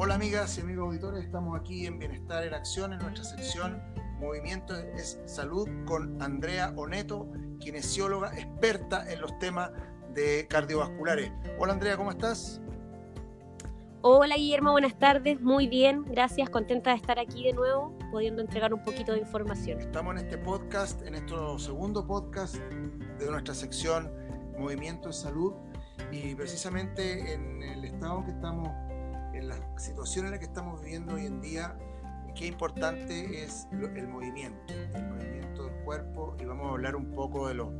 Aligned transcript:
Hola 0.00 0.14
amigas 0.14 0.56
y 0.56 0.60
amigos 0.60 0.86
auditores, 0.86 1.24
estamos 1.24 1.58
aquí 1.58 1.84
en 1.84 1.98
Bienestar 1.98 2.44
en 2.44 2.54
Acción, 2.54 2.92
en 2.92 3.00
nuestra 3.00 3.24
sección 3.24 3.82
Movimiento 4.20 4.76
es 4.76 5.20
Salud 5.26 5.68
con 5.86 6.22
Andrea 6.22 6.72
Oneto, 6.76 7.26
kinesióloga 7.58 8.32
experta 8.38 9.10
en 9.12 9.20
los 9.20 9.36
temas 9.40 9.72
de 10.14 10.46
cardiovasculares. 10.48 11.32
Hola 11.58 11.72
Andrea, 11.72 11.96
¿cómo 11.96 12.12
estás? 12.12 12.60
Hola 14.02 14.36
Guillermo, 14.36 14.70
buenas 14.70 14.96
tardes, 15.00 15.40
muy 15.40 15.66
bien, 15.66 16.04
gracias, 16.04 16.48
contenta 16.48 16.90
de 16.90 16.96
estar 16.96 17.18
aquí 17.18 17.42
de 17.42 17.54
nuevo, 17.54 17.98
pudiendo 18.12 18.40
entregar 18.40 18.72
un 18.72 18.84
poquito 18.84 19.14
de 19.14 19.18
información. 19.18 19.80
Estamos 19.80 20.12
en 20.12 20.26
este 20.26 20.38
podcast, 20.38 21.02
en 21.02 21.14
nuestro 21.14 21.58
segundo 21.58 22.06
podcast 22.06 22.54
de 22.54 23.28
nuestra 23.28 23.52
sección 23.52 24.12
Movimiento 24.56 25.08
en 25.08 25.14
Salud 25.14 25.54
y 26.12 26.36
precisamente 26.36 27.34
en 27.34 27.64
el 27.64 27.84
estado 27.84 28.24
que 28.24 28.30
estamos, 28.30 28.68
en 29.38 29.48
la 29.48 29.78
situación 29.78 30.26
en 30.26 30.32
la 30.32 30.38
que 30.38 30.46
estamos 30.46 30.80
viviendo 30.82 31.14
hoy 31.14 31.26
en 31.26 31.40
día, 31.40 31.76
qué 32.34 32.46
importante 32.46 33.44
es 33.44 33.68
el 33.72 34.08
movimiento, 34.08 34.74
el 34.94 35.08
movimiento 35.08 35.64
del 35.64 35.74
cuerpo 35.84 36.36
y 36.40 36.44
vamos 36.44 36.66
a 36.66 36.70
hablar 36.70 36.96
un 36.96 37.12
poco 37.12 37.48
de, 37.48 37.54
lo, 37.54 37.70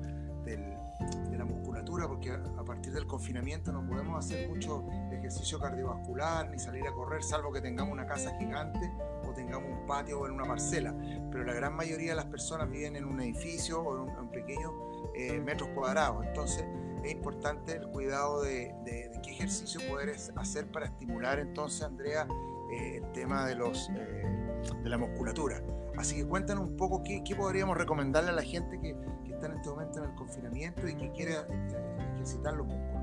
de 0.45 1.37
la 1.37 1.45
musculatura 1.45 2.07
porque 2.07 2.31
a, 2.31 2.65
partir 2.65 2.93
del 2.93 3.07
confinamiento 3.07 3.73
no 3.73 3.87
podemos 3.87 4.25
hacer 4.25 4.49
mucho 4.49 4.87
ejercicio 5.11 5.59
cardiovascular 5.59 6.49
ni 6.51 6.59
salir 6.59 6.87
a 6.87 6.93
correr 6.93 7.23
salvo 7.23 7.53
que 7.53 7.61
tengamos 7.61 7.93
una 7.93 8.07
casa 8.07 8.37
gigante 8.39 8.93
o 9.29 9.33
tengamos 9.33 9.71
un 9.71 9.87
patio 9.87 10.21
o 10.21 10.27
en 10.27 10.33
una 10.33 10.45
parcela, 10.45 10.95
pero 11.31 11.45
la 11.45 11.55
gran 11.55 11.75
mayoría 11.75 12.11
de 12.11 12.17
las 12.17 12.27
personas 12.27 12.71
viven 12.71 12.97
en 12.97 13.05
un 13.05 13.21
edificio 13.21 13.81
o 13.81 14.09
en, 14.09 14.17
un, 14.17 14.31
pequeños 14.31 14.73
eh, 15.15 15.41
metros 15.41 15.71
cuadrados, 15.71 16.25
entonces 16.25 16.65
es 17.05 17.13
importante 17.13 17.77
el 17.77 17.89
cuidado 17.89 18.43
de, 18.43 18.75
de, 18.85 19.11
qué 19.23 19.31
ejercicio 19.31 19.81
poder 19.89 20.15
hacer 20.37 20.71
para 20.71 20.87
estimular 20.87 21.39
entonces, 21.39 21.83
Andrea, 21.83 22.27
eh, 22.73 23.01
el 23.03 23.13
tema 23.13 23.47
de 23.47 23.55
los... 23.55 23.91
Eh, 23.91 24.39
de 24.83 24.89
la 24.89 24.99
musculatura. 24.99 25.63
Así 25.97 26.17
que 26.17 26.27
cuéntanos 26.27 26.65
un 26.65 26.77
poco 26.77 27.03
qué, 27.03 27.23
podríamos 27.37 27.77
recomendarle 27.77 28.31
a 28.31 28.35
la 28.35 28.43
gente 28.43 28.79
que, 28.81 28.97
está 29.31 29.47
en 29.47 29.53
este 29.53 29.69
momento 29.69 29.99
en 29.99 30.11
el 30.11 30.15
confinamiento 30.17 30.89
y 30.89 30.97
que 30.97 31.13
quiere 31.13 31.35
eh, 31.35 32.13
ejercitar 32.15 32.55
los 32.55 32.67
músculos. 32.67 33.03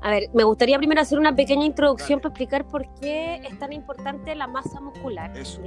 A 0.00 0.10
ver, 0.10 0.30
me 0.32 0.44
gustaría 0.44 0.78
primero 0.78 1.00
hacer 1.00 1.18
una 1.18 1.34
pequeña 1.34 1.64
introducción 1.64 2.20
para 2.20 2.28
explicar 2.30 2.64
por 2.66 2.86
qué 3.00 3.36
es 3.36 3.58
tan 3.58 3.72
importante 3.72 4.34
la 4.36 4.46
masa 4.46 4.80
muscular. 4.80 5.36
Eso. 5.36 5.60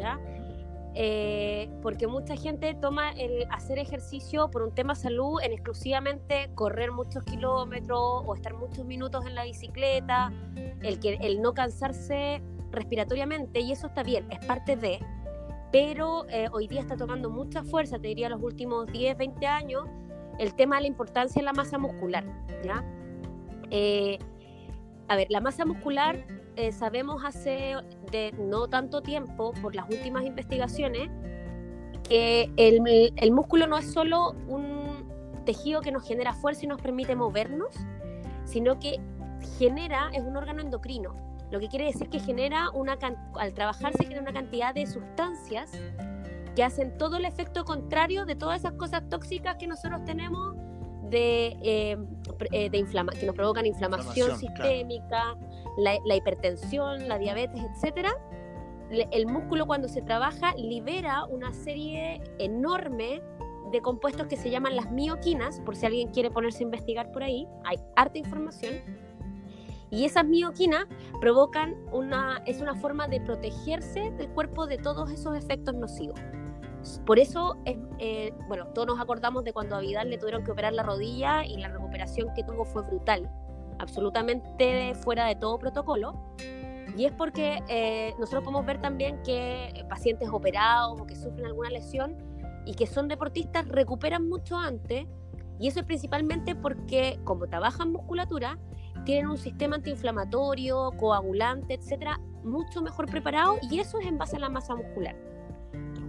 Eh, 1.01 1.69
porque 1.81 2.07
mucha 2.07 2.35
gente 2.35 2.73
toma 2.73 3.11
el 3.11 3.45
hacer 3.51 3.79
ejercicio 3.79 4.51
por 4.51 4.63
un 4.63 4.75
tema 4.75 4.95
salud 4.95 5.39
en 5.41 5.53
exclusivamente 5.53 6.51
correr 6.55 6.91
muchos 6.91 7.23
kilómetros 7.23 8.23
o 8.25 8.35
estar 8.35 8.53
muchos 8.53 8.85
minutos 8.85 9.25
en 9.25 9.33
la 9.33 9.45
bicicleta, 9.45 10.33
el, 10.81 10.99
que, 10.99 11.17
el 11.21 11.41
no 11.41 11.53
cansarse 11.53 12.41
respiratoriamente 12.71 13.61
y 13.61 13.71
eso 13.71 13.87
está 13.87 14.03
bien, 14.03 14.29
es 14.29 14.45
parte 14.45 14.75
de, 14.75 14.99
pero 15.71 16.27
eh, 16.27 16.49
hoy 16.51 16.67
día 16.67 16.81
está 16.81 16.97
tomando 16.97 17.29
mucha 17.29 17.63
fuerza, 17.63 17.97
te 17.97 18.09
diría 18.09 18.27
los 18.27 18.43
últimos 18.43 18.85
10, 18.87 19.17
20 19.17 19.47
años, 19.47 19.85
el 20.37 20.53
tema 20.53 20.75
de 20.75 20.81
la 20.81 20.87
importancia 20.89 21.39
de 21.39 21.45
la 21.45 21.53
masa 21.53 21.77
muscular, 21.77 22.25
¿ya? 22.61 22.83
Eh, 23.71 24.19
a 25.07 25.15
ver, 25.15 25.27
la 25.29 25.39
masa 25.39 25.63
muscular 25.63 26.25
eh, 26.59 26.73
sabemos 26.73 27.23
hace 27.23 27.75
de 28.11 28.33
no 28.37 28.67
tanto 28.67 29.01
tiempo, 29.01 29.53
por 29.61 29.75
las 29.75 29.89
últimas 29.89 30.25
investigaciones, 30.25 31.09
que 32.03 32.51
el, 32.57 33.31
músculo 33.31 33.65
no 33.65 33.77
es 33.77 33.93
solo 33.93 34.35
un 34.47 35.07
tejido 35.45 35.79
que 35.79 35.93
nos 35.93 36.05
genera 36.05 36.33
fuerza 36.33 36.65
y 36.65 36.67
nos 36.67 36.81
permite 36.81 37.15
movernos, 37.15 37.73
sino 38.43 38.77
que 38.77 38.99
genera, 39.57 40.09
es 40.13 40.21
un 40.21 40.35
órgano 40.35 40.61
endocrino, 40.61 41.15
lo 41.49 41.61
que 41.61 41.69
quiere 41.69 41.85
decir 41.85 42.09
que 42.09 42.19
genera 42.19 42.71
una, 42.71 42.97
al 43.35 43.53
trabajar 43.53 43.93
se 43.93 44.03
genera 44.03 44.21
una 44.21 44.33
cantidad 44.33 44.73
de 44.75 44.85
sustancias 44.85 45.71
que 46.57 46.63
hacen 46.63 46.97
todo 46.97 47.15
el 47.15 47.25
efecto 47.25 47.63
contrario 47.63 48.25
de 48.25 48.35
todas 48.35 48.59
esas 48.59 48.73
cosas 48.73 49.07
tóxicas 49.07 49.55
que 49.55 49.65
nosotros 49.65 50.03
tenemos 50.03 50.57
de, 51.09 51.57
eh, 51.61 51.97
eh, 52.51 52.69
de 52.69 52.85
que 53.19 53.25
nos 53.25 53.35
provocan 53.35 53.65
inflamación, 53.65 54.37
sistémica, 54.37 55.35
la, 55.77 56.15
hipertensión, 56.15 57.07
la 57.07 57.17
diabetes, 57.17 57.61
etcétera. 57.75 58.11
El 58.89 59.27
músculo 59.27 59.67
cuando 59.67 59.87
se 59.87 60.01
trabaja 60.01 60.55
libera 60.55 61.25
una 61.25 61.53
serie 61.53 62.21
enorme 62.39 63.21
de 63.71 63.81
compuestos 63.81 64.27
que 64.27 64.35
se 64.35 64.49
llaman 64.49 64.75
las 64.75 64.91
mioquinas, 64.91 65.59
por 65.61 65.75
si 65.75 65.85
alguien 65.85 66.09
quiere 66.09 66.31
ponerse 66.31 66.63
a 66.63 66.63
investigar 66.63 67.11
por 67.11 67.21
ahí, 67.21 67.47
hay 67.65 67.77
harta 67.95 68.17
información 68.17 68.81
y 69.91 70.05
esas 70.05 70.25
mioquinas 70.25 70.85
provocan 71.19 71.75
una, 71.91 72.41
es 72.45 72.61
una 72.61 72.75
forma 72.75 73.07
de 73.07 73.21
protegerse 73.21 74.11
del 74.11 74.29
cuerpo 74.29 74.67
de 74.67 74.77
todos 74.77 75.11
esos 75.11 75.35
efectos 75.35 75.75
nocivos. 75.75 76.19
Por 77.05 77.19
eso, 77.19 77.57
eh, 77.65 78.33
bueno, 78.47 78.67
todos 78.67 78.87
nos 78.87 78.99
acordamos 78.99 79.43
de 79.43 79.53
cuando 79.53 79.75
a 79.75 79.79
Vidal 79.79 80.09
le 80.09 80.17
tuvieron 80.17 80.43
que 80.43 80.51
operar 80.51 80.73
la 80.73 80.83
rodilla 80.83 81.45
y 81.45 81.57
la 81.57 81.67
recuperación 81.67 82.33
que 82.33 82.43
tuvo 82.43 82.65
fue 82.65 82.83
brutal, 82.83 83.29
absolutamente 83.79 84.93
fuera 84.95 85.25
de 85.25 85.35
todo 85.35 85.59
protocolo. 85.59 86.13
Y 86.97 87.05
es 87.05 87.11
porque 87.11 87.61
eh, 87.67 88.13
nosotros 88.19 88.43
podemos 88.43 88.65
ver 88.65 88.81
también 88.81 89.21
que 89.23 89.85
pacientes 89.89 90.29
operados 90.29 90.99
o 90.99 91.05
que 91.05 91.15
sufren 91.15 91.45
alguna 91.45 91.69
lesión 91.69 92.17
y 92.65 92.73
que 92.73 92.87
son 92.87 93.07
deportistas 93.07 93.67
recuperan 93.67 94.27
mucho 94.27 94.57
antes. 94.57 95.05
Y 95.59 95.67
eso 95.67 95.81
es 95.81 95.85
principalmente 95.85 96.55
porque 96.55 97.19
como 97.25 97.47
trabajan 97.47 97.91
musculatura, 97.91 98.57
tienen 99.05 99.27
un 99.27 99.37
sistema 99.37 99.75
antiinflamatorio, 99.75 100.91
coagulante, 100.97 101.75
etcétera, 101.75 102.19
mucho 102.43 102.81
mejor 102.81 103.05
preparado 103.07 103.57
y 103.69 103.79
eso 103.79 103.99
es 103.99 104.07
en 104.07 104.17
base 104.17 104.37
a 104.37 104.39
la 104.39 104.49
masa 104.49 104.75
muscular. 104.75 105.28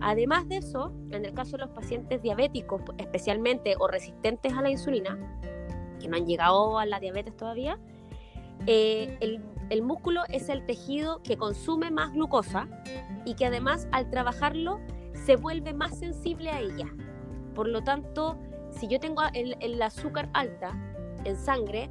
Además 0.00 0.48
de 0.48 0.58
eso, 0.58 0.92
en 1.10 1.24
el 1.24 1.34
caso 1.34 1.52
de 1.52 1.64
los 1.64 1.70
pacientes 1.70 2.22
diabéticos, 2.22 2.82
especialmente 2.96 3.74
o 3.78 3.86
resistentes 3.86 4.52
a 4.54 4.62
la 4.62 4.70
insulina, 4.70 5.18
que 6.00 6.08
no 6.08 6.16
han 6.16 6.26
llegado 6.26 6.78
a 6.78 6.86
la 6.86 7.00
diabetes 7.00 7.36
todavía, 7.36 7.78
eh, 8.66 9.18
el, 9.70 9.82
músculo 9.82 10.22
es 10.28 10.48
el 10.48 10.64
tejido 10.66 11.22
que 11.22 11.36
consume 11.36 11.90
más 11.90 12.12
glucosa 12.12 12.68
y 13.24 13.34
que 13.34 13.46
además 13.46 13.88
al 13.92 14.10
trabajarlo 14.10 14.80
se 15.14 15.36
vuelve 15.36 15.74
más 15.74 15.98
sensible 15.98 16.50
a 16.50 16.60
ella. 16.60 16.86
Por 17.54 17.68
lo 17.68 17.82
tanto, 17.82 18.38
si 18.70 18.88
yo 18.88 19.00
tengo 19.00 19.22
el 19.32 19.82
azúcar 19.82 20.28
alta 20.32 20.72
en 21.24 21.36
sangre, 21.36 21.90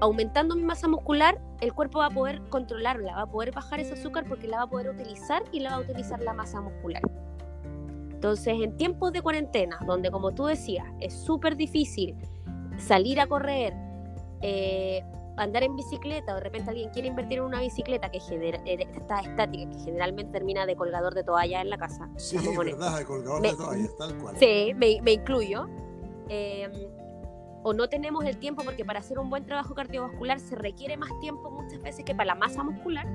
aumentando 0.00 0.56
mi 0.56 0.62
masa 0.62 0.88
muscular, 0.88 1.40
el 1.62 1.72
cuerpo 1.72 2.00
va 2.00 2.06
a 2.06 2.10
poder 2.10 2.42
controlarla, 2.50 3.14
va 3.14 3.22
a 3.22 3.30
poder 3.30 3.52
bajar 3.52 3.78
ese 3.78 3.94
azúcar 3.94 4.24
porque 4.28 4.48
la 4.48 4.58
va 4.58 4.62
a 4.64 4.66
poder 4.66 4.90
utilizar 4.90 5.44
y 5.52 5.60
la 5.60 5.70
va 5.70 5.76
a 5.76 5.80
utilizar 5.80 6.20
la 6.20 6.32
masa 6.32 6.60
muscular. 6.60 7.02
Entonces, 8.10 8.54
en 8.60 8.76
tiempos 8.76 9.12
de 9.12 9.22
cuarentena, 9.22 9.78
donde 9.86 10.10
como 10.10 10.32
tú 10.32 10.46
decías, 10.46 10.84
es 10.98 11.14
súper 11.14 11.56
difícil 11.56 12.16
salir 12.78 13.20
a 13.20 13.28
correr, 13.28 13.74
eh, 14.40 15.04
andar 15.36 15.62
en 15.62 15.76
bicicleta, 15.76 16.32
o 16.32 16.34
de 16.34 16.40
repente 16.40 16.70
alguien 16.70 16.90
quiere 16.90 17.06
invertir 17.06 17.38
en 17.38 17.44
una 17.44 17.60
bicicleta 17.60 18.10
que 18.10 18.18
eh, 18.18 18.88
está 18.96 19.20
estática, 19.20 19.70
que 19.70 19.78
generalmente 19.84 20.32
termina 20.32 20.66
de 20.66 20.74
colgador 20.74 21.14
de 21.14 21.22
toalla 21.22 21.60
en 21.60 21.70
la 21.70 21.78
casa. 21.78 22.10
Sí, 22.16 22.38
verdad, 22.58 22.98
de 22.98 23.04
colgador 23.04 23.40
de 23.40 23.54
toalla, 23.54 23.88
tal 23.96 24.18
cual. 24.18 24.36
Sí, 24.36 24.72
me, 24.74 25.00
me 25.00 25.12
incluyo. 25.12 25.68
Eh, 26.28 26.68
o 27.62 27.72
no 27.72 27.88
tenemos 27.88 28.24
el 28.24 28.36
tiempo 28.38 28.62
porque 28.64 28.84
para 28.84 29.00
hacer 29.00 29.18
un 29.18 29.30
buen 29.30 29.44
trabajo 29.44 29.74
cardiovascular 29.74 30.40
se 30.40 30.56
requiere 30.56 30.96
más 30.96 31.10
tiempo 31.20 31.50
muchas 31.50 31.80
veces 31.82 32.04
que 32.04 32.14
para 32.14 32.26
la 32.26 32.34
masa 32.34 32.62
muscular. 32.62 33.06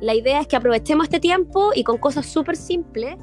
La 0.00 0.14
idea 0.14 0.40
es 0.40 0.46
que 0.46 0.56
aprovechemos 0.56 1.04
este 1.04 1.20
tiempo 1.20 1.70
y 1.74 1.84
con 1.84 1.98
cosas 1.98 2.26
súper 2.26 2.56
simples, 2.56 3.16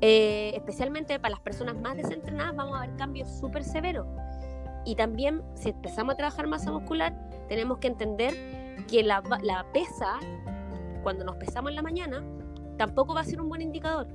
eh, 0.00 0.52
especialmente 0.54 1.18
para 1.18 1.32
las 1.32 1.40
personas 1.40 1.78
más 1.78 1.96
desentrenadas, 1.96 2.56
vamos 2.56 2.76
a 2.76 2.86
ver 2.86 2.96
cambios 2.96 3.28
súper 3.38 3.64
severos. 3.64 4.06
Y 4.84 4.94
también, 4.94 5.42
si 5.54 5.70
empezamos 5.70 6.14
a 6.14 6.16
trabajar 6.16 6.46
masa 6.46 6.70
muscular, 6.70 7.14
tenemos 7.48 7.78
que 7.78 7.88
entender 7.88 8.34
que 8.86 9.02
la, 9.02 9.22
la 9.42 9.66
pesa, 9.72 10.18
cuando 11.02 11.24
nos 11.24 11.36
pesamos 11.36 11.70
en 11.70 11.76
la 11.76 11.82
mañana, 11.82 12.22
tampoco 12.78 13.14
va 13.14 13.20
a 13.20 13.24
ser 13.24 13.40
un 13.40 13.48
buen 13.48 13.62
indicador. 13.62 14.06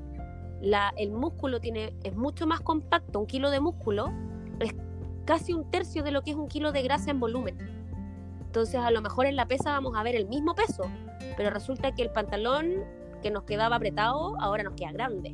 El 0.98 1.12
músculo 1.12 1.60
tiene, 1.60 1.94
es 2.04 2.16
mucho 2.16 2.48
más 2.48 2.62
compacto, 2.62 3.20
un 3.20 3.26
kilo 3.26 3.50
de 3.50 3.60
músculo 3.60 4.12
casi 5.32 5.54
un 5.54 5.64
tercio 5.72 6.04
de 6.04 6.12
lo 6.12 6.24
que 6.24 6.32
es 6.32 6.36
un 6.36 6.50
kilo 6.50 6.74
de 6.74 6.82
grasa 6.84 7.10
en 7.10 7.22
volumen. 7.22 7.58
Entonces 8.42 8.76
a 8.76 8.92
lo 8.92 9.02
mejor 9.02 9.28
en 9.28 9.38
la 9.38 9.48
pesa 9.48 9.72
vamos 9.72 9.96
a 9.96 10.04
ver 10.04 10.14
el 10.14 10.28
mismo 10.28 10.54
peso, 10.56 10.92
pero 11.38 11.50
resulta 11.50 11.94
que 11.94 12.02
el 12.02 12.10
pantalón 12.10 12.84
que 13.22 13.32
nos 13.32 13.44
quedaba 13.44 13.78
apretado 13.78 14.36
ahora 14.42 14.64
nos 14.64 14.74
queda 14.74 14.92
grande. 14.92 15.34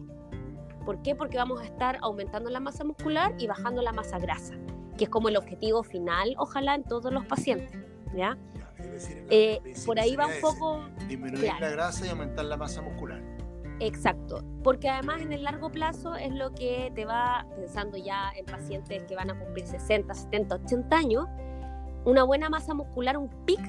¿Por 0.86 1.02
qué? 1.02 1.16
Porque 1.16 1.38
vamos 1.38 1.62
a 1.62 1.64
estar 1.64 1.98
aumentando 2.04 2.52
la 2.52 2.60
masa 2.60 2.84
muscular 2.84 3.34
y 3.40 3.48
bajando 3.48 3.82
la 3.82 3.92
masa 3.92 4.20
grasa, 4.20 4.54
que 5.00 5.06
es 5.06 5.10
como 5.10 5.30
el 5.30 5.36
objetivo 5.36 5.82
final, 5.82 6.36
ojalá, 6.38 6.76
en 6.76 6.84
todos 6.84 7.12
los 7.12 7.26
pacientes. 7.26 7.76
¿ya? 8.16 8.38
Eh, 9.32 9.60
por 9.84 10.00
ahí 10.00 10.16
va 10.16 10.28
un 10.28 10.40
poco... 10.40 10.86
Disminuir 11.08 11.54
la 11.60 11.72
grasa 11.72 12.06
y 12.06 12.10
aumentar 12.10 12.46
la 12.46 12.58
masa 12.58 12.84
muscular. 12.84 13.17
Exacto, 13.80 14.44
porque 14.64 14.90
además 14.90 15.22
en 15.22 15.34
el 15.34 15.44
largo 15.44 15.70
plazo 15.70 16.16
es 16.16 16.34
lo 16.34 16.54
que 16.54 16.92
te 16.96 17.06
va 17.06 17.46
pensando 17.56 17.98
ya 17.98 18.32
en 18.36 18.46
pacientes 18.46 19.04
que 19.04 19.16
van 19.16 19.30
a 19.30 19.38
cumplir 19.38 19.68
60, 19.68 20.14
70, 20.14 20.56
80 20.56 20.96
años, 20.96 21.26
una 22.04 22.24
buena 22.24 22.50
masa 22.50 22.74
muscular, 22.74 23.18
un 23.18 23.30
pic, 23.46 23.60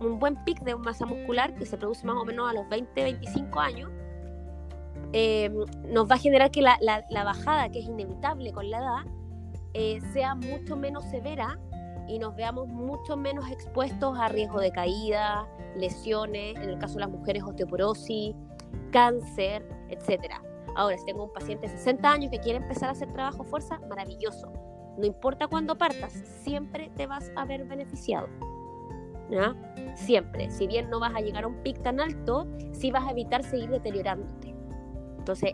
un 0.00 0.18
buen 0.18 0.42
pic 0.44 0.60
de 0.60 0.76
masa 0.76 1.04
muscular 1.04 1.54
que 1.56 1.66
se 1.66 1.76
produce 1.76 2.06
más 2.06 2.16
o 2.16 2.24
menos 2.24 2.48
a 2.50 2.54
los 2.54 2.68
20, 2.70 3.02
25 3.02 3.60
años, 3.60 3.90
eh, 5.12 5.50
nos 5.88 6.08
va 6.08 6.14
a 6.14 6.18
generar 6.18 6.50
que 6.50 6.62
la, 6.62 6.78
la, 6.80 7.24
bajada, 7.24 7.68
que 7.68 7.80
es 7.80 7.84
inevitable 7.84 8.52
con 8.52 8.70
la 8.70 8.78
edad, 8.78 9.12
eh, 9.74 10.00
sea 10.12 10.34
mucho 10.34 10.76
menos 10.76 11.04
severa 11.04 11.58
y 12.08 12.18
nos 12.18 12.34
veamos 12.34 12.68
mucho 12.68 13.16
menos 13.16 13.50
expuestos 13.50 14.18
a 14.18 14.28
riesgo 14.28 14.60
de 14.60 14.70
caída, 14.70 15.46
lesiones, 15.76 16.56
en 16.56 16.70
el 16.70 16.78
caso 16.78 16.94
de 16.94 17.00
las 17.00 17.10
mujeres 17.10 17.42
osteoporosis, 17.42 18.34
cáncer, 18.90 19.66
etc. 19.88 20.34
Ahora, 20.76 20.96
si 20.98 21.04
tengo 21.04 21.24
un 21.24 21.32
paciente 21.32 21.66
de 21.66 21.76
60 21.76 22.10
años 22.10 22.30
que 22.30 22.38
quiere 22.38 22.58
empezar 22.58 22.88
a 22.88 22.92
hacer 22.92 23.12
trabajo 23.12 23.44
fuerza, 23.44 23.78
maravilloso. 23.88 24.52
No 24.98 25.06
importa 25.06 25.46
cuándo 25.46 25.76
partas, 25.76 26.12
siempre 26.42 26.90
te 26.96 27.06
vas 27.06 27.30
a 27.36 27.44
ver 27.44 27.64
beneficiado. 27.64 28.28
¿ya? 29.30 29.54
Siempre. 29.94 30.50
Si 30.50 30.66
bien 30.66 30.90
no 30.90 31.00
vas 31.00 31.14
a 31.14 31.20
llegar 31.20 31.44
a 31.44 31.46
un 31.46 31.62
pic 31.62 31.80
tan 31.82 32.00
alto, 32.00 32.46
sí 32.72 32.90
vas 32.90 33.06
a 33.06 33.10
evitar 33.12 33.42
seguir 33.42 33.70
deteriorándote. 33.70 34.54
Entonces, 35.18 35.52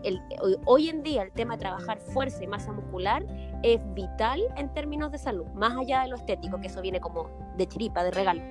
hoy, 0.65 0.89
en 0.89 1.03
día 1.03 1.23
el 1.23 1.31
tema 1.33 1.55
de 1.55 1.59
trabajar 1.59 1.99
fuerza 1.99 2.43
y 2.43 2.47
masa 2.47 2.71
muscular 2.71 3.25
es 3.63 3.81
vital 3.93 4.41
en 4.55 4.73
términos 4.73 5.11
de 5.11 5.17
salud, 5.17 5.45
más 5.53 5.77
allá 5.77 6.03
de 6.03 6.07
lo 6.07 6.15
estético, 6.15 6.59
que 6.59 6.67
eso 6.67 6.81
viene 6.81 6.99
como 7.01 7.29
de 7.57 7.67
chiripa, 7.67 8.03
de 8.03 8.11
regalo. 8.11 8.41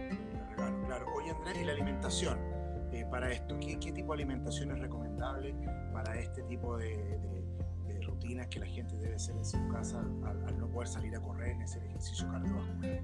claro. 0.87 1.07
Oye, 1.17 1.31
Andrés, 1.31 1.59
y 1.63 1.65
la 1.65 1.73
alimentación, 1.73 2.39
eh, 3.07 3.11
para 3.11 3.33
esto, 3.33 3.57
¿qué, 3.61 3.77
tipo 3.77 4.13
de 4.13 4.23
alimentación 4.23 4.73
es 4.73 4.79
recomendable 4.81 5.55
para 5.93 6.19
este 6.19 6.43
tipo 6.43 6.77
de, 6.77 7.45
rutinas 8.03 8.47
que 8.49 8.61
la 8.61 8.67
gente 8.67 8.97
debe 8.97 9.17
hacer 9.17 9.37
en 9.37 9.45
su 9.45 9.59
casa 9.69 9.99
al, 9.99 10.59
no 10.59 10.69
poder 10.69 10.87
salir 10.87 11.17
a 11.17 11.21
correr 11.21 11.51
en 11.51 11.63
ese 11.63 11.79
ejercicio 11.79 12.29
cardiovascular? 12.31 13.01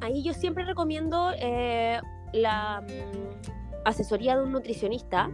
Ahí 0.00 0.22
yo 0.22 0.32
siempre 0.32 0.64
recomiendo 0.64 1.30
eh, 1.38 2.00
la 2.32 2.80
mm, 2.80 3.84
asesoría 3.84 4.36
de 4.36 4.42
un 4.42 4.52
nutricionista 4.52 5.30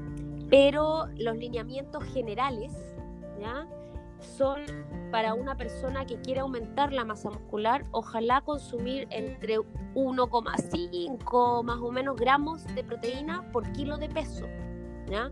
pero 0.50 1.06
los 1.16 1.36
lineamientos 1.38 2.04
generales 2.04 2.72
¿ya? 3.40 3.66
Son 4.22 4.60
para 5.10 5.34
una 5.34 5.56
persona 5.56 6.06
que 6.06 6.20
quiere 6.20 6.40
aumentar 6.40 6.92
la 6.92 7.04
masa 7.04 7.30
muscular, 7.30 7.84
ojalá 7.90 8.40
consumir 8.40 9.06
entre 9.10 9.58
1,5 9.58 11.64
más 11.64 11.78
o 11.78 11.92
menos 11.92 12.16
gramos 12.16 12.64
de 12.74 12.82
proteína 12.82 13.50
por 13.52 13.70
kilo 13.72 13.98
de 13.98 14.08
peso. 14.08 14.46
¿ya? 15.10 15.30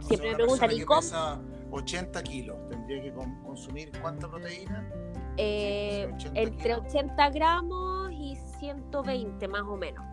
Siempre 0.00 0.30
me 0.30 0.36
preguntan, 0.36 0.72
¿y 0.72 0.82
cómo? 0.82 1.00
Pesa 1.00 1.40
80 1.70 2.22
kilos, 2.22 2.56
¿tendría 2.68 3.02
que 3.02 3.12
consumir 3.12 3.92
cuánta 4.00 4.28
proteína? 4.28 4.88
Eh, 5.36 6.12
entre 6.34 6.74
80 6.74 7.30
gramos 7.30 8.10
y 8.12 8.36
120 8.58 9.48
más 9.48 9.62
o 9.62 9.76
menos. 9.76 10.04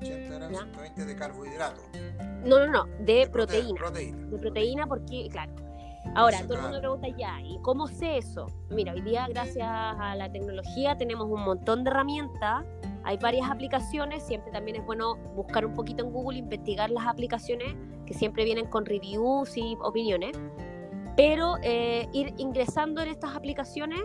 80 0.00 0.34
gramos, 0.34 0.60
120 0.60 1.04
de 1.04 1.16
carbohidratos. 1.16 1.84
No, 2.44 2.60
no, 2.60 2.66
no, 2.66 2.86
de, 3.00 3.28
proteína. 3.30 3.90
De 3.90 4.38
proteína 4.38 4.86
porque, 4.86 5.28
claro. 5.30 5.52
Ahora, 6.14 6.42
todo 6.42 6.54
el 6.54 6.62
mundo 6.62 6.80
pregunta 6.80 7.08
ya, 7.16 7.40
¿y 7.40 7.58
cómo 7.62 7.86
sé 7.86 8.18
eso? 8.18 8.46
Mira, 8.68 8.92
hoy 8.92 9.00
día 9.00 9.28
gracias 9.28 9.68
a 9.68 10.14
la 10.16 10.30
tecnología 10.30 10.98
tenemos 10.98 11.28
un 11.30 11.44
montón 11.44 11.84
de 11.84 11.90
herramientas, 11.90 12.64
hay 13.04 13.16
varias 13.16 13.48
aplicaciones, 13.48 14.24
siempre 14.24 14.50
también 14.50 14.76
es 14.78 14.84
bueno 14.84 15.16
buscar 15.36 15.64
un 15.64 15.74
poquito 15.74 16.04
en 16.04 16.12
Google, 16.12 16.38
investigar 16.38 16.90
las 16.90 17.06
aplicaciones 17.06 17.76
que 18.06 18.14
siempre 18.14 18.44
vienen 18.44 18.66
con 18.66 18.86
reviews 18.86 19.56
y 19.56 19.76
opiniones, 19.82 20.36
pero 21.16 21.56
eh, 21.62 22.08
ir 22.12 22.34
ingresando 22.38 23.00
en 23.02 23.08
estas 23.08 23.36
aplicaciones 23.36 24.00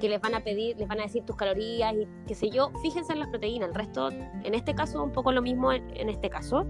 que 0.00 0.08
les 0.08 0.20
van 0.20 0.36
a 0.36 0.44
pedir, 0.44 0.78
les 0.78 0.86
van 0.86 1.00
a 1.00 1.02
decir 1.02 1.24
tus 1.24 1.34
calorías 1.34 1.92
y 1.94 2.06
qué 2.28 2.34
sé 2.36 2.48
yo, 2.50 2.70
fíjense 2.80 3.12
en 3.12 3.18
las 3.18 3.28
proteínas, 3.28 3.70
el 3.70 3.74
resto, 3.74 4.08
en 4.08 4.54
este 4.54 4.74
caso, 4.76 5.02
un 5.02 5.10
poco 5.10 5.32
lo 5.32 5.42
mismo 5.42 5.72
en, 5.72 6.08
este 6.08 6.30
caso, 6.30 6.64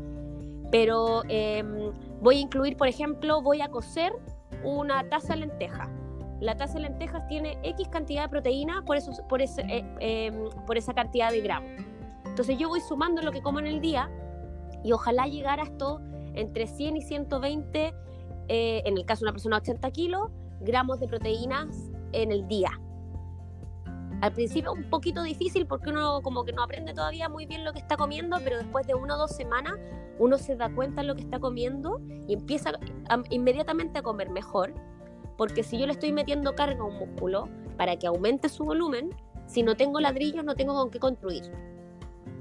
pero 0.72 1.22
em, 1.28 1.92
voy 2.22 2.38
a 2.38 2.40
incluir, 2.40 2.78
por 2.78 2.88
ejemplo, 2.88 3.42
voy 3.42 3.60
a 3.60 3.68
cocer 3.68 4.12
una 4.64 5.08
taza 5.08 5.34
de 5.34 5.40
lenteja. 5.40 5.88
La 6.40 6.56
taza 6.56 6.74
de 6.74 6.80
lentejas 6.80 7.26
tiene 7.28 7.58
X 7.62 7.88
cantidad 7.88 8.22
de 8.22 8.28
proteína 8.28 8.82
por, 8.84 8.96
por, 9.28 9.42
eh, 9.42 9.48
em, 10.00 10.48
por 10.66 10.78
esa 10.78 10.94
cantidad 10.94 11.30
de 11.30 11.40
gramos. 11.40 11.70
Entonces 12.24 12.56
yo 12.58 12.68
voy 12.68 12.80
sumando 12.80 13.22
lo 13.22 13.32
que 13.32 13.42
como 13.42 13.58
en 13.58 13.66
el 13.66 13.80
día 13.80 14.10
y 14.82 14.92
ojalá 14.92 15.26
llegar 15.26 15.60
a 15.60 15.64
esto 15.64 16.00
entre 16.34 16.66
100 16.66 16.96
y 16.96 17.02
120, 17.02 17.94
eh, 18.48 18.82
en 18.84 18.96
el 18.96 19.04
caso 19.04 19.20
de 19.20 19.26
una 19.26 19.32
persona 19.32 19.56
de 19.56 19.70
80 19.70 19.90
kilos, 19.90 20.30
gramos 20.60 21.00
de 21.00 21.08
proteínas 21.08 21.90
en 22.12 22.32
el 22.32 22.46
día. 22.48 22.70
Al 24.20 24.32
principio 24.32 24.72
un 24.72 24.90
poquito 24.90 25.22
difícil 25.22 25.66
porque 25.66 25.90
uno 25.90 26.20
como 26.22 26.44
que 26.44 26.52
no 26.52 26.62
aprende 26.62 26.92
todavía 26.92 27.28
muy 27.28 27.46
bien 27.46 27.64
lo 27.64 27.72
que 27.72 27.78
está 27.78 27.96
comiendo, 27.96 28.38
pero 28.44 28.58
después 28.58 28.86
de 28.86 28.94
una 28.94 29.14
o 29.14 29.18
dos 29.18 29.34
semanas 29.34 29.78
uno 30.18 30.36
se 30.36 30.56
da 30.56 30.68
cuenta 30.68 31.00
de 31.00 31.06
lo 31.06 31.14
que 31.14 31.22
está 31.22 31.38
comiendo 31.38 32.00
y 32.28 32.34
empieza 32.34 32.72
inmediatamente 33.30 34.00
a 34.00 34.02
comer 34.02 34.28
mejor. 34.28 34.74
Porque 35.38 35.62
si 35.62 35.78
yo 35.78 35.86
le 35.86 35.92
estoy 35.92 36.12
metiendo 36.12 36.54
carga 36.54 36.82
a 36.82 36.84
un 36.84 36.98
músculo 36.98 37.48
para 37.78 37.96
que 37.96 38.06
aumente 38.06 38.50
su 38.50 38.64
volumen, 38.64 39.10
si 39.46 39.62
no 39.62 39.74
tengo 39.74 39.98
ladrillos 40.00 40.44
no 40.44 40.54
tengo 40.54 40.74
con 40.74 40.90
qué 40.90 40.98
construir. 40.98 41.50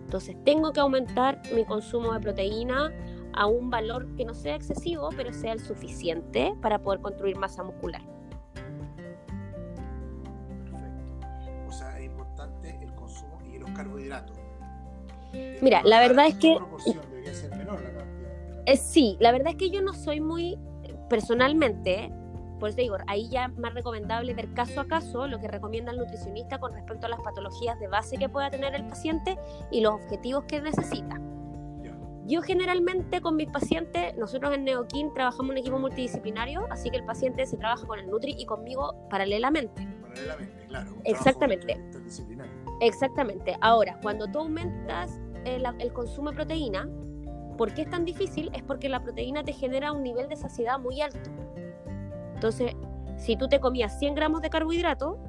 Entonces 0.04 0.36
tengo 0.44 0.74
que 0.74 0.82
aumentar 0.82 1.42
mi 1.56 1.64
consumo 1.64 2.12
de 2.12 2.20
proteína 2.20 2.92
a 3.34 3.46
un 3.46 3.70
valor 3.70 4.14
que 4.16 4.26
no 4.26 4.34
sea 4.34 4.56
excesivo, 4.56 5.10
pero 5.16 5.32
sea 5.32 5.54
el 5.54 5.62
suficiente 5.62 6.54
para 6.62 6.80
poder 6.80 7.00
construir 7.00 7.38
masa 7.38 7.64
muscular. 7.64 8.02
Carbohidratos. 13.80 14.38
Mira, 15.62 15.82
la 15.84 16.00
verdad 16.00 16.28
es 16.28 16.36
que... 16.36 16.58
Eh, 18.66 18.78
sí, 18.78 19.18
la 19.20 19.32
verdad 19.32 19.50
es 19.50 19.56
que 19.56 19.70
yo 19.70 19.82
no 19.82 19.94
soy 19.94 20.20
muy, 20.20 20.60
personalmente, 21.10 22.12
por 22.60 22.70
eso 22.70 22.78
digo, 22.78 22.98
ahí 23.08 23.30
ya 23.30 23.46
es 23.46 23.58
más 23.58 23.74
recomendable 23.74 24.34
ver 24.34 24.54
caso 24.54 24.82
a 24.82 24.88
caso 24.88 25.28
lo 25.28 25.40
que 25.40 25.48
recomienda 25.48 25.92
el 25.92 25.98
nutricionista 25.98 26.60
con 26.60 26.74
respecto 26.74 27.06
a 27.06 27.10
las 27.10 27.22
patologías 27.22 27.80
de 27.80 27.88
base 27.88 28.18
que 28.18 28.28
pueda 28.28 28.50
tener 28.50 28.76
el 28.76 28.86
paciente 28.86 29.38
y 29.72 29.82
los 29.82 29.94
objetivos 29.94 30.44
que 30.44 30.62
necesita. 30.62 31.20
Yo 32.28 32.44
generalmente 32.44 33.22
con 33.22 33.38
mis 33.38 33.50
pacientes, 33.50 34.16
nosotros 34.18 34.54
en 34.54 34.66
Neokin 34.66 35.14
trabajamos 35.14 35.46
en 35.46 35.52
un 35.52 35.58
equipo 35.58 35.80
multidisciplinario, 35.80 36.68
así 36.70 36.92
que 36.92 36.98
el 36.98 37.06
paciente 37.06 37.46
se 37.48 37.58
trabaja 37.58 37.88
con 37.88 37.98
el 37.98 38.08
Nutri 38.08 38.36
y 38.38 38.46
conmigo 38.46 39.08
paralelamente. 39.10 39.88
Paralelamente, 40.02 40.68
claro. 40.68 40.96
Exactamente. 41.06 41.82
Exactamente. 42.82 43.58
Ahora, 43.62 44.00
cuando 44.02 44.28
tú 44.28 44.40
aumentas 44.40 45.20
el, 45.46 45.94
consumo 45.94 46.30
de 46.32 46.36
proteína, 46.36 46.90
¿por 47.58 47.74
qué 47.74 47.84
es 47.84 47.90
tan 47.90 48.06
difícil? 48.06 48.50
Es 48.54 48.64
porque 48.64 48.90
la 48.90 49.02
proteína 49.02 49.44
te 49.44 49.54
genera 49.54 49.92
un 49.92 50.04
nivel 50.04 50.30
de 50.30 50.36
saciedad 50.36 50.80
muy 50.80 51.02
alto. 51.02 51.30
Entonces, 52.34 52.74
si 53.18 53.36
tú 53.36 53.48
te 53.48 53.60
comías 53.60 54.00
100 54.00 54.16
gramos 54.16 54.42
de 54.42 54.50
carbohidrato 54.50 55.20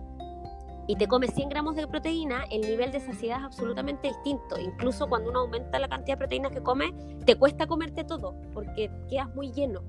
y 0.86 0.96
te 0.96 1.08
comes 1.08 1.34
100 1.34 1.48
gramos 1.48 1.74
de 1.74 1.86
proteína, 1.88 2.44
el 2.50 2.60
nivel 2.62 2.92
de 2.92 3.00
saciedad 3.00 3.38
es 3.38 3.44
absolutamente 3.44 4.08
distinto. 4.08 4.58
Incluso 4.58 5.08
cuando 5.08 5.30
uno 5.30 5.40
aumenta 5.40 5.78
la 5.78 5.88
cantidad 5.88 6.16
de 6.16 6.18
proteínas 6.18 6.52
que 6.52 6.62
come, 6.62 6.92
te 7.26 7.36
cuesta 7.36 7.66
comerte 7.66 8.04
todo 8.04 8.34
porque 8.52 8.90
quedas 9.08 9.34
muy 9.34 9.52
lleno. 9.52 9.82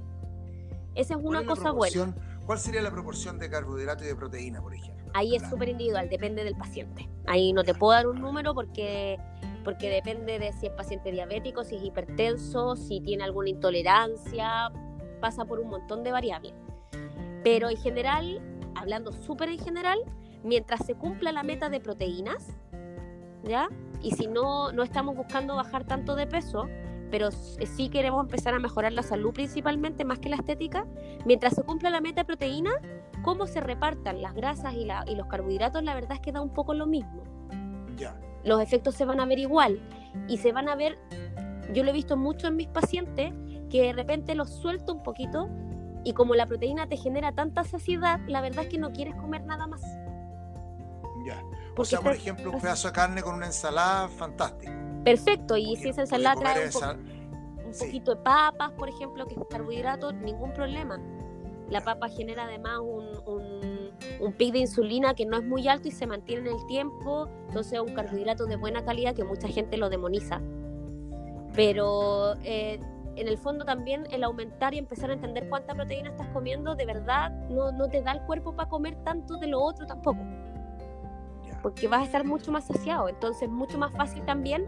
Esa 0.96 1.14
es 1.16 1.24
una 1.24 1.46
cosa 1.46 1.72
buena. 1.72 2.14
¿Cuál 2.46 2.60
sería 2.60 2.82
la 2.82 2.92
proporción 2.92 3.40
de 3.40 3.50
carbohidrato 3.50 4.04
y 4.04 4.08
de 4.08 4.16
proteína, 4.16 4.62
por 4.62 4.74
ejemplo? 4.74 5.01
Ahí 5.14 5.36
es 5.36 5.50
súper 5.50 5.70
individual, 5.70 6.10
depende 6.10 6.44
del 6.44 6.56
paciente. 6.56 7.10
Ahí 7.28 7.54
no 7.54 7.64
te 7.64 7.74
puedo 7.74 7.94
dar 7.94 8.08
un 8.08 8.22
número 8.22 8.54
porque, 8.54 9.18
porque 9.64 9.90
depende 9.90 10.40
de 10.40 10.54
si 10.54 10.68
es 10.68 10.72
paciente 10.72 11.12
diabético, 11.12 11.64
si 11.64 11.76
es 11.76 11.84
hipertenso, 11.84 12.76
si 12.76 13.02
tiene 13.02 13.24
alguna 13.24 13.50
intolerancia, 13.50 14.72
pasa 15.20 15.46
por 15.46 15.60
un 15.60 15.70
montón 15.70 16.04
de 16.04 16.12
variables. 16.12 16.54
Pero 17.44 17.70
en 17.70 17.78
general, 17.78 18.42
hablando 18.76 19.12
súper 19.12 19.50
en 19.50 19.60
general, 19.60 20.00
mientras 20.44 20.86
se 20.86 20.96
cumpla 20.96 21.32
la 21.32 21.44
meta 21.44 21.70
de 21.70 21.80
proteínas, 21.80 22.48
¿ya? 23.44 23.70
Y 24.02 24.12
si 24.12 24.28
no, 24.28 24.72
no 24.72 24.84
estamos 24.84 25.16
buscando 25.16 25.56
bajar 25.56 25.86
tanto 25.86 26.16
de 26.16 26.28
peso, 26.28 26.68
pero 27.12 27.30
sí 27.32 27.90
queremos 27.90 28.24
empezar 28.24 28.54
a 28.54 28.60
mejorar 28.60 28.94
la 28.94 29.04
salud 29.04 29.34
principalmente, 29.34 30.06
más 30.06 30.20
que 30.20 30.30
la 30.30 30.38
estética, 30.38 30.88
mientras 31.26 31.54
se 31.54 31.64
cumpla 31.64 31.90
la 31.90 32.02
meta 32.02 32.22
de 32.22 32.26
proteína, 32.26 32.72
cómo 33.22 33.46
se 33.46 33.60
repartan 33.60 34.22
las 34.22 34.34
grasas 34.34 34.74
y, 34.74 34.86
la, 34.86 35.04
y 35.08 35.16
los 35.16 35.28
carbohidratos, 35.28 35.84
la 35.84 35.94
verdad 35.94 36.14
es 36.14 36.20
que 36.22 36.32
da 36.32 36.42
un 36.42 36.54
poco 36.54 36.74
lo 36.74 36.88
mismo. 36.88 37.24
Ya. 37.98 38.18
Los 38.44 38.62
efectos 38.62 38.96
se 38.96 39.06
van 39.06 39.20
a 39.20 39.26
ver 39.26 39.38
igual 39.38 39.80
y 40.28 40.38
se 40.38 40.54
van 40.54 40.70
a 40.70 40.76
ver, 40.76 40.98
yo 41.74 41.84
lo 41.84 41.92
he 41.92 41.94
visto 41.94 42.18
mucho 42.18 42.48
en 42.48 42.56
mis 42.56 42.68
pacientes, 42.68 43.34
que 43.70 43.84
de 43.84 43.94
repente 43.94 44.34
los 44.34 44.50
suelto 44.50 44.94
un 44.94 45.04
poquito 45.04 45.50
y 46.04 46.14
como 46.14 46.34
la 46.34 46.48
proteína 46.48 46.88
te 46.88 46.98
genera 46.98 47.34
tanta 47.34 47.64
saciedad, 47.64 48.20
la 48.28 48.42
verdad 48.42 48.64
es 48.64 48.70
que 48.70 48.78
no 48.78 48.92
quieres 48.92 49.16
comer 49.16 49.44
nada 49.44 49.68
más. 49.68 49.82
Ya. 51.26 51.44
O 51.78 51.86
sea, 51.86 52.00
por 52.00 52.14
ejemplo, 52.14 52.52
un 52.52 52.60
pedazo 52.60 52.88
de 52.88 52.94
carne 52.94 53.22
con 53.22 53.36
una 53.36 53.46
ensalada, 53.46 54.08
fantástico. 54.08 54.72
Perfecto, 55.04 55.58
y 55.58 55.76
si 55.76 55.90
esa 55.90 56.02
ensalada 56.02 56.36
trae 56.40 56.70
un, 57.66 57.72
poquito 57.80 58.16
de 58.16 58.22
papas, 58.22 58.72
por 58.72 58.90
ejemplo, 58.90 59.26
que 59.28 59.36
es 59.36 59.42
carbohidrato, 59.50 60.12
ningún 60.14 60.54
problema. 60.54 61.00
La 61.70 61.82
papa 61.82 62.10
genera 62.10 62.44
además 62.44 62.80
un, 62.82 63.08
un, 64.20 64.34
pic 64.34 64.52
de 64.52 64.60
insulina 64.60 65.14
que 65.14 65.26
no 65.26 65.38
es 65.38 65.44
muy 65.44 65.68
alto 65.68 65.88
y 65.88 65.92
se 65.92 66.06
mantiene 66.06 66.50
en 66.50 66.58
el 66.58 66.66
tiempo, 66.68 67.30
entonces 67.48 67.74
es 67.74 67.80
un 67.80 67.94
carbohidrato 67.94 68.46
de 68.46 68.58
buena 68.58 68.84
calidad 68.84 69.16
que 69.16 69.24
mucha 69.24 69.48
gente 69.48 69.78
lo 69.78 69.90
demoniza. 69.90 70.42
Pero 71.56 72.36
eh, 72.44 72.80
en 73.16 73.28
el 73.28 73.38
fondo 73.38 73.66
también 73.66 74.06
el 74.12 74.24
aumentar 74.24 74.74
y 74.74 74.78
empezar 74.78 75.10
a 75.10 75.14
entender 75.14 75.48
cuánta 75.50 75.74
proteína 75.74 76.10
estás 76.10 76.28
comiendo, 76.30 76.76
de 76.76 76.86
verdad 76.86 77.32
no, 77.50 77.72
no 77.72 77.88
te 77.90 78.02
da 78.02 78.14
el 78.14 78.22
cuerpo 78.22 78.54
para 78.56 78.70
comer 78.70 78.96
tanto 79.04 79.38
de 79.38 79.48
lo 79.48 79.62
otro 79.62 79.86
tampoco. 79.86 80.20
Porque 81.62 81.88
vas 81.88 82.02
a 82.02 82.06
estar 82.06 82.26
mucho 82.26 82.52
más 82.52 82.66
saciado. 82.66 83.08
Entonces, 83.08 83.48
mucho 83.48 83.78
más 83.78 83.92
fácil 83.92 84.24
también 84.26 84.68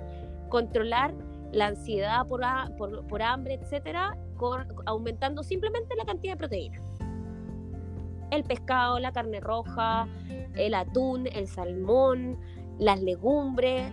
controlar 0.54 1.16
la 1.52 1.66
ansiedad 1.66 2.28
por, 2.28 2.42
por, 2.78 3.08
por 3.08 3.24
hambre, 3.24 3.56
etcétera, 3.56 4.16
con, 4.38 4.68
aumentando 4.86 5.42
simplemente 5.42 5.96
la 5.96 6.06
cantidad 6.06 6.34
de 6.34 6.38
proteína. 6.38 6.80
El 8.30 8.44
pescado, 8.44 9.00
la 9.00 9.12
carne 9.12 9.40
roja, 9.40 10.08
el 10.54 10.76
atún, 10.76 11.28
el 11.34 11.48
salmón, 11.48 12.38
las 12.78 13.02
legumbres. 13.02 13.92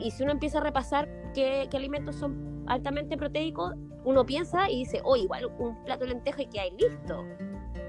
Y, 0.00 0.12
si 0.12 0.22
uno 0.22 0.30
empieza 0.30 0.58
a 0.58 0.60
repasar 0.60 1.08
qué, 1.34 1.66
qué, 1.68 1.76
alimentos 1.76 2.14
son 2.14 2.62
altamente 2.68 3.16
proteicos, 3.16 3.74
uno 4.04 4.24
piensa 4.24 4.70
y 4.70 4.84
dice, 4.84 5.00
oh, 5.02 5.16
igual 5.16 5.46
un 5.58 5.74
plato 5.82 6.04
de 6.04 6.10
lenteja 6.10 6.42
y 6.42 6.46
que 6.46 6.60
hay 6.60 6.70
listo. 6.70 7.24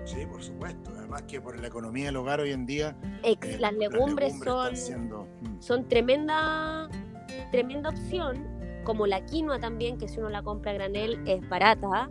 Sí, 0.06 0.26
por 0.26 0.42
supuesto. 0.42 0.90
Además 0.98 1.24
que 1.24 1.42
por 1.42 1.60
la 1.60 1.68
economía 1.68 2.06
del 2.06 2.16
hogar 2.16 2.40
hoy 2.40 2.52
en 2.52 2.66
día... 2.66 2.96
Eh, 3.24 3.36
las, 3.60 3.74
legumbres 3.74 4.40
son, 4.40 4.74
mm. 4.74 5.62
son 5.62 5.88
tremenda, 5.88 6.90
tremenda 7.52 7.90
opción, 7.90 8.48
como 8.84 9.08
la 9.08 9.26
quinoa 9.26 9.60
también, 9.60 9.98
que 9.98 10.08
si 10.08 10.20
uno 10.20 10.30
la 10.30 10.42
compra 10.42 10.72
a 10.72 10.74
granel 10.76 11.22
es 11.28 11.48
barata. 11.50 12.10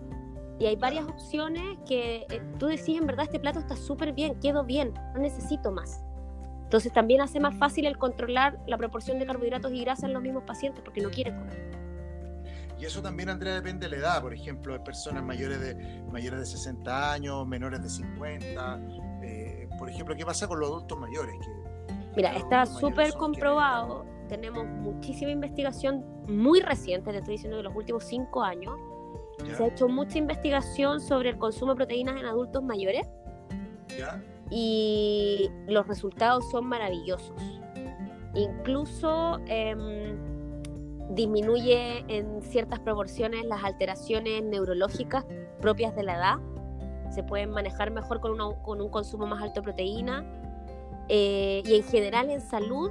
Y 0.58 0.66
hay 0.66 0.76
varias 0.76 1.06
opciones 1.06 1.78
que 1.86 2.26
eh, 2.30 2.42
tú 2.58 2.66
decís, 2.66 2.98
en 2.98 3.06
verdad, 3.06 3.24
este 3.24 3.38
plato 3.38 3.58
está 3.58 3.76
súper 3.76 4.12
bien, 4.12 4.38
quedo 4.40 4.64
bien, 4.64 4.94
no 5.14 5.20
necesito 5.20 5.70
más. 5.70 6.02
Entonces 6.64 6.92
también 6.92 7.20
hace 7.20 7.38
más 7.38 7.56
fácil 7.58 7.86
el 7.86 7.96
controlar 7.96 8.58
la 8.66 8.76
proporción 8.76 9.18
de 9.18 9.26
carbohidratos 9.26 9.72
y 9.72 9.80
grasa 9.82 10.06
en 10.06 10.14
los 10.14 10.22
mismos 10.22 10.44
pacientes 10.44 10.82
porque 10.82 11.00
no 11.00 11.10
quieren 11.10 11.36
comer. 11.38 11.76
Y 12.78 12.84
eso 12.84 13.00
también, 13.00 13.30
Andrea, 13.30 13.54
depende 13.54 13.86
de 13.86 13.96
la 13.96 14.02
edad. 14.02 14.22
Por 14.22 14.34
ejemplo, 14.34 14.72
de 14.72 14.80
personas 14.80 15.22
mayores 15.22 15.60
de, 15.60 16.02
mayores 16.10 16.40
de 16.40 16.46
60 16.46 17.12
años, 17.12 17.46
menores 17.46 17.82
de 17.82 17.88
50. 17.88 18.80
Eh, 19.22 19.68
por 19.78 19.88
ejemplo, 19.88 20.14
¿qué 20.16 20.26
pasa 20.26 20.46
con 20.46 20.60
los 20.60 20.68
adultos 20.68 20.98
mayores? 20.98 21.34
Que, 21.40 21.96
Mira, 22.16 22.34
está 22.34 22.66
súper 22.66 23.12
comprobado. 23.14 24.04
Tenemos 24.28 24.66
muchísima 24.66 25.30
investigación 25.30 26.04
muy 26.28 26.60
reciente, 26.60 27.10
te 27.10 27.18
estoy 27.18 27.34
diciendo 27.34 27.58
de 27.58 27.62
los 27.62 27.74
últimos 27.74 28.04
cinco 28.04 28.42
años. 28.42 28.74
Se 29.56 29.64
ha 29.64 29.66
hecho 29.68 29.88
mucha 29.88 30.18
investigación 30.18 31.00
sobre 31.00 31.30
el 31.30 31.38
consumo 31.38 31.72
de 31.72 31.76
proteínas 31.76 32.18
en 32.18 32.26
adultos 32.26 32.62
mayores. 32.62 33.06
¿Ya? 33.96 34.22
Y 34.50 35.50
los 35.66 35.86
resultados 35.86 36.50
son 36.50 36.66
maravillosos. 36.66 37.40
Incluso... 38.34 39.40
Eh, 39.46 40.16
disminuye 41.10 42.04
en 42.08 42.42
ciertas 42.42 42.80
proporciones 42.80 43.44
las 43.44 43.62
alteraciones 43.62 44.42
neurológicas 44.42 45.24
propias 45.60 45.94
de 45.94 46.02
la 46.02 46.16
edad, 46.16 46.38
se 47.10 47.22
pueden 47.22 47.50
manejar 47.50 47.90
mejor 47.90 48.20
con, 48.20 48.36
con 48.62 48.80
un 48.80 48.88
consumo 48.88 49.26
más 49.26 49.42
alto 49.42 49.60
de 49.60 49.64
proteína 49.64 50.24
eh, 51.08 51.62
y 51.64 51.74
en 51.76 51.82
general 51.84 52.30
en 52.30 52.40
salud. 52.40 52.90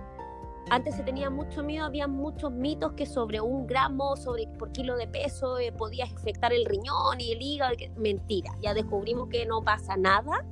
Antes 0.69 0.95
se 0.95 1.03
tenía 1.03 1.29
mucho 1.29 1.63
miedo, 1.63 1.85
había 1.85 2.07
muchos 2.07 2.51
mitos 2.51 2.93
que 2.93 3.05
sobre 3.05 3.39
un 3.39 3.67
gramo 3.67 4.15
sobre, 4.15 4.47
por 4.57 4.71
kilo 4.71 4.97
de 4.97 5.07
peso 5.07 5.59
eh, 5.59 5.71
podías 5.71 6.11
infectar 6.11 6.51
el 6.53 6.65
riñón 6.65 7.19
y 7.19 7.31
el 7.31 7.41
hígado. 7.41 7.75
Mentira, 7.97 8.51
ya 8.61 8.73
descubrimos 8.73 9.29
que 9.29 9.45
no 9.45 9.61
pasa 9.63 9.95
nada, 9.95 10.43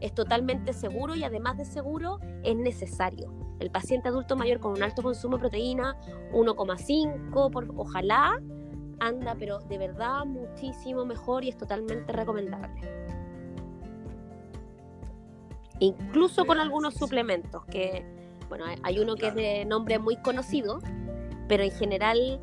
es 0.00 0.14
totalmente 0.14 0.72
seguro 0.72 1.14
y 1.14 1.24
además 1.24 1.58
de 1.58 1.66
seguro 1.66 2.18
es 2.42 2.56
necesario 2.56 3.40
el 3.60 3.70
paciente 3.70 4.08
adulto 4.08 4.36
mayor 4.36 4.58
con 4.58 4.72
un 4.72 4.82
alto 4.82 5.02
consumo 5.02 5.36
de 5.36 5.40
proteína, 5.40 5.96
1,5 6.32 7.50
por 7.50 7.68
ojalá, 7.76 8.40
anda, 8.98 9.36
pero 9.38 9.60
de 9.60 9.78
verdad 9.78 10.24
muchísimo 10.24 11.04
mejor 11.04 11.44
y 11.44 11.50
es 11.50 11.58
totalmente 11.58 12.10
recomendable. 12.12 12.80
Incluso 15.78 16.44
con 16.46 16.58
algunos 16.58 16.94
suplementos, 16.94 17.64
que, 17.66 18.04
bueno, 18.50 18.66
hay 18.82 18.98
uno 18.98 19.14
que 19.14 19.28
es 19.28 19.34
de 19.34 19.64
nombre 19.64 19.98
muy 19.98 20.16
conocido, 20.16 20.80
pero 21.48 21.62
en 21.62 21.70
general 21.70 22.40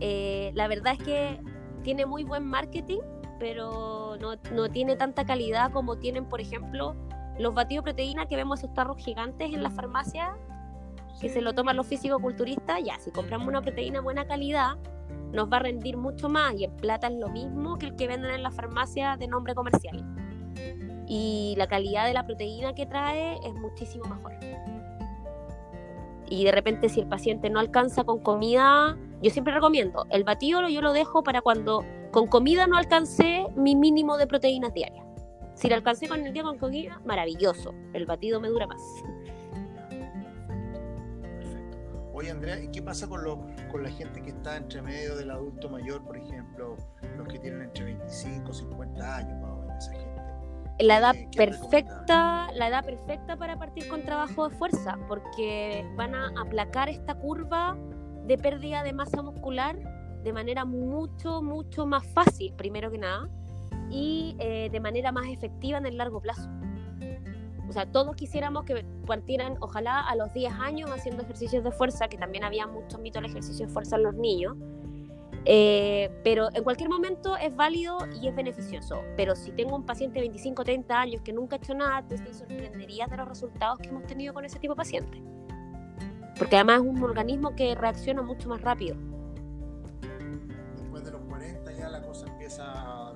eh, 0.00 0.52
la 0.54 0.68
verdad 0.68 0.94
es 0.94 1.04
que 1.04 1.40
tiene 1.82 2.06
muy 2.06 2.24
buen 2.24 2.46
marketing, 2.46 3.00
pero 3.38 4.16
no, 4.20 4.36
no 4.52 4.68
tiene 4.70 4.96
tanta 4.96 5.26
calidad 5.26 5.70
como 5.72 5.98
tienen, 5.98 6.26
por 6.26 6.40
ejemplo, 6.40 6.96
los 7.38 7.54
batidos 7.54 7.84
de 7.84 7.90
proteína 7.92 8.26
que 8.26 8.36
vemos 8.36 8.60
esos 8.60 8.72
tarros 8.72 8.96
gigantes 8.96 9.52
en 9.52 9.62
la 9.62 9.70
farmacia 9.70 10.36
que 11.20 11.28
se 11.28 11.40
lo 11.40 11.52
toman 11.52 11.76
los 11.76 11.86
físico-culturistas, 11.86 12.80
ya, 12.84 12.98
si 13.00 13.10
compramos 13.10 13.48
una 13.48 13.60
proteína 13.60 13.98
de 13.98 14.04
buena 14.04 14.26
calidad, 14.26 14.76
nos 15.32 15.50
va 15.52 15.56
a 15.56 15.60
rendir 15.60 15.96
mucho 15.96 16.28
más 16.28 16.54
y 16.54 16.64
en 16.64 16.76
plata 16.76 17.08
es 17.08 17.14
lo 17.14 17.28
mismo 17.28 17.76
que 17.76 17.86
el 17.86 17.96
que 17.96 18.06
venden 18.06 18.30
en 18.30 18.42
la 18.42 18.52
farmacia 18.52 19.16
de 19.16 19.26
nombre 19.26 19.54
comercial. 19.54 20.04
Y 21.08 21.54
la 21.56 21.66
calidad 21.66 22.06
de 22.06 22.12
la 22.12 22.24
proteína 22.24 22.74
que 22.74 22.86
trae 22.86 23.38
es 23.44 23.54
muchísimo 23.54 24.04
mejor. 24.04 24.34
Y 26.30 26.44
de 26.44 26.52
repente 26.52 26.88
si 26.88 27.00
el 27.00 27.08
paciente 27.08 27.50
no 27.50 27.60
alcanza 27.60 28.04
con 28.04 28.20
comida, 28.20 28.96
yo 29.22 29.30
siempre 29.30 29.54
recomiendo, 29.54 30.06
el 30.10 30.24
batido 30.24 30.68
yo 30.68 30.82
lo 30.82 30.92
dejo 30.92 31.22
para 31.22 31.40
cuando 31.40 31.84
con 32.10 32.26
comida 32.26 32.66
no 32.66 32.76
alcancé 32.76 33.46
mi 33.56 33.74
mínimo 33.74 34.16
de 34.16 34.26
proteínas 34.26 34.72
diarias. 34.74 35.04
Si 35.54 35.68
lo 35.68 35.74
alcancé 35.74 36.08
con 36.08 36.24
el 36.24 36.32
día 36.32 36.42
con 36.42 36.58
comida, 36.58 37.00
maravilloso, 37.04 37.74
el 37.92 38.06
batido 38.06 38.40
me 38.40 38.48
dura 38.48 38.66
más. 38.66 38.80
Oye, 42.12 42.30
Andrea, 42.30 42.60
¿y 42.60 42.68
qué 42.68 42.82
pasa 42.82 43.08
con, 43.08 43.22
lo, 43.22 43.46
con 43.70 43.82
la 43.82 43.90
gente 43.90 44.20
que 44.22 44.30
está 44.30 44.56
entre 44.56 44.82
medio 44.82 45.14
del 45.16 45.30
adulto 45.30 45.68
mayor, 45.68 46.02
por 46.04 46.16
ejemplo, 46.16 46.76
los 47.16 47.28
que 47.28 47.38
tienen 47.38 47.62
entre 47.62 47.84
25 47.84 48.50
y 48.50 48.54
50 48.54 49.16
años, 49.16 49.37
La 50.80 50.98
edad 50.98 51.16
perfecta, 51.36 52.48
la 52.54 52.68
edad 52.68 52.84
perfecta 52.84 53.36
para 53.36 53.58
partir 53.58 53.88
con 53.88 54.02
trabajo 54.02 54.48
de 54.48 54.56
fuerza, 54.56 54.96
porque 55.08 55.84
van 55.96 56.14
a 56.14 56.32
aplacar 56.40 56.88
esta 56.88 57.14
curva 57.16 57.76
de 58.26 58.38
pérdida 58.38 58.82
de 58.84 58.92
masa 58.92 59.22
muscular 59.22 59.76
de 60.22 60.32
manera 60.32 60.64
mucho, 60.64 61.42
mucho 61.42 61.86
más 61.86 62.06
fácil, 62.08 62.52
primero 62.54 62.90
que 62.90 62.98
nada, 62.98 63.28
y 63.90 64.36
eh, 64.38 64.68
de 64.70 64.80
manera 64.80 65.10
más 65.10 65.26
efectiva 65.28 65.78
en 65.78 65.86
el 65.86 65.96
largo 65.96 66.20
plazo. 66.20 66.48
O 67.68 67.72
sea, 67.72 67.90
todos 67.90 68.16
quisiéramos 68.16 68.64
que 68.64 68.84
partieran, 69.06 69.56
ojalá, 69.60 70.00
a 70.00 70.16
los 70.16 70.32
10 70.32 70.52
años 70.54 70.90
haciendo 70.90 71.22
ejercicios 71.22 71.62
de 71.64 71.70
fuerza, 71.70 72.08
que 72.08 72.16
también 72.16 72.44
había 72.44 72.66
mucho 72.66 72.98
mito 72.98 73.20
del 73.20 73.30
ejercicio 73.30 73.66
de 73.66 73.72
fuerza 73.72 73.96
en 73.96 74.04
los 74.04 74.14
niños. 74.14 74.56
Eh, 75.50 76.10
pero 76.22 76.50
en 76.52 76.62
cualquier 76.62 76.90
momento 76.90 77.34
es 77.38 77.56
válido 77.56 77.96
y 78.20 78.28
es 78.28 78.36
beneficioso. 78.36 79.02
Pero 79.16 79.34
si 79.34 79.50
tengo 79.52 79.74
un 79.74 79.86
paciente 79.86 80.16
de 80.16 80.20
25 80.20 80.60
o 80.60 80.64
30 80.64 81.00
años 81.00 81.22
que 81.22 81.32
nunca 81.32 81.56
ha 81.56 81.58
hecho 81.58 81.72
nada, 81.72 82.06
te 82.06 82.18
sorprenderías 82.34 83.08
de 83.08 83.16
los 83.16 83.26
resultados 83.26 83.78
que 83.78 83.88
hemos 83.88 84.04
tenido 84.06 84.34
con 84.34 84.44
ese 84.44 84.58
tipo 84.58 84.74
de 84.74 84.76
pacientes. 84.76 85.22
Porque 86.38 86.54
además 86.56 86.82
es 86.82 86.86
un 86.86 87.02
organismo 87.02 87.56
que 87.56 87.74
reacciona 87.74 88.20
mucho 88.20 88.46
más 88.50 88.60
rápido. 88.60 88.94
Después 90.76 91.02
de 91.02 91.12
los 91.12 91.22
40 91.22 91.72
ya 91.72 91.88
la 91.88 92.02
cosa 92.02 92.26
empieza 92.26 93.14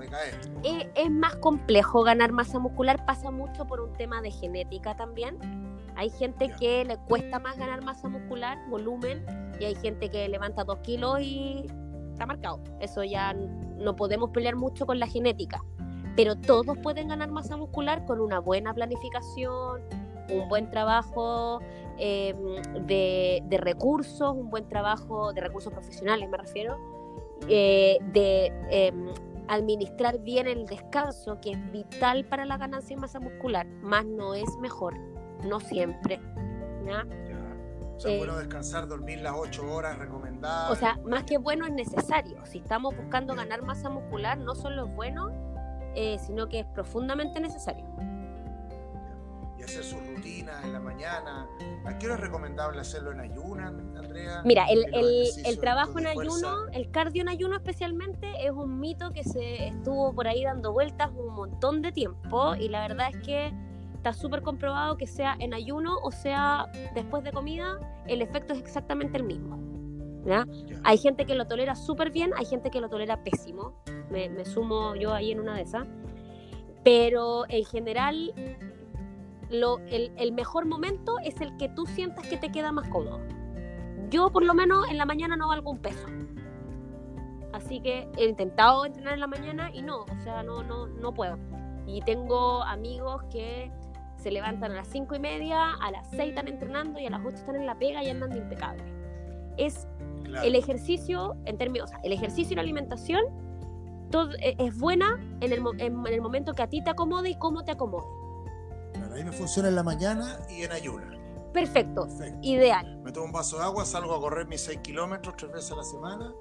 eh, 0.63 0.91
es, 0.95 1.11
más 1.11 1.37
complejo 1.37 2.03
ganar 2.03 2.33
masa 2.33 2.59
muscular, 2.59 3.05
pasa 3.05 3.31
mucho 3.31 3.67
por 3.67 3.83
un 3.83 3.93
tema 3.93 4.23
de 4.23 4.31
genética 4.31 4.97
también. 4.97 5.37
Hay 5.97 6.09
gente 6.09 6.51
que 6.59 6.87
le 6.87 6.97
cuesta 6.97 7.39
más 7.39 7.59
ganar 7.59 7.85
masa 7.85 8.09
muscular, 8.09 8.59
volumen, 8.71 9.23
y 9.61 9.67
hay 9.67 9.75
gente 9.75 10.09
que 10.09 10.27
levanta 10.31 10.65
dos 10.65 10.79
kilos 10.79 11.21
y 11.21 11.67
está 12.13 12.27
marcado. 12.27 12.61
Eso 12.81 13.03
ya 13.05 13.35
no 13.35 13.97
podemos 13.97 14.31
pelear 14.31 14.57
mucho 14.57 14.87
con 14.87 14.99
la 14.99 15.07
genética. 15.07 15.63
Pero 16.17 16.37
todos 16.37 16.77
pueden 16.79 17.09
ganar 17.09 17.31
masa 17.31 17.57
muscular 17.57 18.05
con 18.05 18.21
una 18.21 18.39
buena 18.39 18.75
planificación, 18.75 19.83
un 20.31 20.49
buen 20.49 20.71
trabajo 20.71 21.61
em, 21.99 22.37
de, 22.87 23.59
recursos, 23.59 24.35
un 24.35 24.51
buen 24.51 24.69
trabajo 24.69 25.33
de 25.33 25.41
recursos 25.41 25.73
profesionales, 25.73 26.29
me 26.29 26.37
refiero, 26.37 26.77
eh, 27.49 27.99
de 28.13 28.53
em, 28.71 29.09
administrar 29.49 30.19
bien 30.21 30.47
el 30.47 30.67
descanso, 30.67 31.41
que 31.41 31.53
es 31.53 31.73
vital 31.73 32.25
para 32.27 32.45
la 32.45 32.59
ganancia 32.59 32.95
de 32.95 33.01
masa 33.01 33.21
muscular, 33.21 33.67
más 33.67 34.05
no 34.05 34.35
es 34.35 34.57
mejor, 34.61 34.95
no 35.45 35.61
siempre. 35.61 36.21
¿ya? 36.87 37.07
O 38.05 38.09
sea, 38.09 38.19
bueno 38.19 38.37
descansar, 38.39 38.89
dormir 38.89 39.21
las 39.21 39.35
8 39.37 39.73
horas 39.73 39.99
recomendadas. 39.99 40.71
O 40.71 40.77
sea, 40.77 40.99
más 41.05 41.25
que 41.25 41.39
bueno 41.39 41.67
es 41.67 41.73
necesario. 41.73 42.45
Si 42.47 42.59
estamos 42.59 42.97
buscando 42.97 43.35
ganar 43.35 43.63
masa 43.63 43.91
muscular, 43.91 44.39
no 44.39 44.55
solo 44.55 44.87
es 44.87 44.95
bueno, 44.95 45.31
eh, 45.95 46.19
sino 46.19 46.49
que 46.49 46.61
es 46.61 46.67
profundamente 46.67 47.41
necesario 47.41 47.85
hacer 49.65 49.85
su 49.85 49.97
rutina 49.97 50.61
en 50.65 50.73
la 50.73 50.81
mañana. 50.81 51.49
¿A 51.85 51.99
qué 51.99 52.07
hora 52.07 52.17
es 52.17 52.21
recomendable 52.21 52.81
hacerlo 52.81 53.13
en 53.13 53.21
ayuno, 53.21 53.67
Andrea? 53.67 54.43
Mira, 54.45 54.67
el, 54.69 54.85
el, 55.45 55.59
trabajo 55.61 55.99
en 55.99 56.07
ayuno, 56.09 56.69
el 56.73 56.91
cardio 56.91 57.23
en 57.23 57.29
ayuno 57.29 57.57
especialmente, 57.57 58.31
es 58.45 58.51
un 58.51 58.81
mito 58.81 59.13
que 59.13 59.25
se 59.25 59.69
estuvo 59.69 60.15
por 60.15 60.29
ahí 60.29 60.45
dando 60.45 60.73
vueltas 60.73 61.11
un 61.15 61.35
montón 61.35 61.83
de 61.83 61.93
tiempo 61.93 62.55
y 62.57 62.69
la 62.69 62.87
verdad 62.87 63.11
es 63.13 63.17
que 63.25 63.53
está 64.03 64.13
súper 64.13 64.43
comprobado 64.43 64.97
que 64.97 65.07
sea 65.07 65.37
en 65.39 65.55
ayuno 65.55 65.97
o 66.03 66.11
sea 66.11 66.67
después 66.93 67.23
de 67.23 67.31
comida, 67.31 67.79
el 68.09 68.21
efecto 68.21 68.53
es 68.53 68.59
exactamente 68.59 69.17
el 69.17 69.23
mismo. 69.23 69.61
¿ya? 70.25 70.45
Hay 70.83 70.99
gente 70.99 71.25
que 71.25 71.37
lo 71.37 71.47
tolera 71.47 71.77
súper 71.77 72.11
bien, 72.11 72.33
hay 72.37 72.45
gente 72.45 72.73
que 72.73 72.81
lo 72.81 72.89
tolera 72.89 73.23
pésimo. 73.23 73.81
Me, 74.11 74.29
me 74.29 74.45
sumo 74.45 74.97
yo 74.97 75.15
ahí 75.15 75.31
en 75.31 75.39
una 75.39 75.55
de 75.55 75.63
esas. 75.63 75.87
Pero 76.83 77.45
en 77.49 77.65
general, 77.65 78.35
lo, 79.51 79.79
el, 79.87 80.13
el 80.17 80.33
mejor 80.33 80.67
momento 80.67 81.21
es 81.25 81.41
el 81.41 81.57
que 81.57 81.69
tú 81.69 81.87
sientas 81.87 82.27
que 82.27 82.37
te 82.37 82.51
queda 82.51 82.73
más 82.73 82.89
cómodo. 82.89 83.21
Yo 84.11 84.31
por 84.31 84.45
lo 84.45 84.53
menos 84.53 84.91
en 84.91 84.99
la 84.99 85.07
mañana 85.07 85.37
no 85.37 85.47
valgo 85.47 85.71
un 85.71 85.79
peso. 85.79 86.09
Así 87.53 87.81
que 87.81 88.09
he 88.17 88.25
intentado 88.25 88.85
entrenar 88.85 89.15
en 89.15 89.21
la 89.21 89.29
mañana 89.29 89.71
y 89.73 89.83
no, 89.83 90.01
o 90.01 90.21
sea, 90.25 90.43
no, 90.43 90.65
no, 90.65 90.89
no 90.89 91.15
puedo. 91.15 91.39
Y 91.87 92.01
tengo 92.01 92.63
amigos 92.65 93.23
que 93.31 93.71
se 94.23 94.31
levantan 94.31 94.73
a 94.73 94.77
las 94.77 94.89
cinco 94.89 95.15
y 95.15 95.19
media, 95.19 95.75
a 95.75 95.91
las 95.91 96.09
6 96.11 96.31
están 96.31 96.49
entrenando 96.49 96.99
y 97.01 97.07
a 97.07 97.11
las 97.11 97.21
8 97.25 97.37
están 97.37 97.57
en 97.57 97.67
la 97.67 97.79
pega 97.79 98.03
y 98.05 98.09
andan 98.11 98.31
de 98.31 98.39
impecable. 98.39 98.83
Es 99.57 99.87
Claro. 100.25 100.47
el 100.47 100.55
ejercicio, 100.55 101.37
en 101.45 101.59
términos, 101.59 101.91
o 101.91 101.93
sea, 101.93 102.01
el 102.05 102.13
ejercicio 102.13 102.53
y 102.53 102.57
la 102.57 102.63
alimentación 102.63 103.23
todo, 104.11 104.31
e- 104.41 104.55
es 104.59 104.79
buena 104.79 105.19
en 105.41 105.53
el, 105.53 105.59
en, 105.79 106.07
en 106.07 106.07
el 106.07 106.21
momento 106.23 106.55
que 106.55 106.63
a 106.63 106.69
ti 106.69 106.83
te 106.83 106.91
acomode 106.91 107.31
y 107.31 107.35
cómo 107.39 107.65
te 107.65 107.73
acomode. 107.73 108.07
Claro, 108.95 109.15
ahí 109.15 109.25
me 109.25 109.33
funciona 109.33 109.69
en 109.69 109.75
la 109.75 109.83
mañana 109.83 110.39
y 110.49 110.63
en 110.63 110.73
ayuna. 110.73 111.19
Perfecto, 111.53 112.07
Perfecto. 112.07 112.39
ideal. 112.43 113.01
Me 113.03 113.13
tomo 113.13 113.27
un 113.27 113.33
vaso 113.33 113.59
de 113.59 113.65
agua, 113.65 113.85
salgo 113.85 114.15
a 114.15 114.21
correr 114.21 114.47
mis 114.47 114.61
6 114.63 114.79
kilómetros 114.83 115.35
tres 115.37 115.53
veces 115.53 115.73
a 115.73 115.77
la 115.77 115.85
semana 115.85 116.33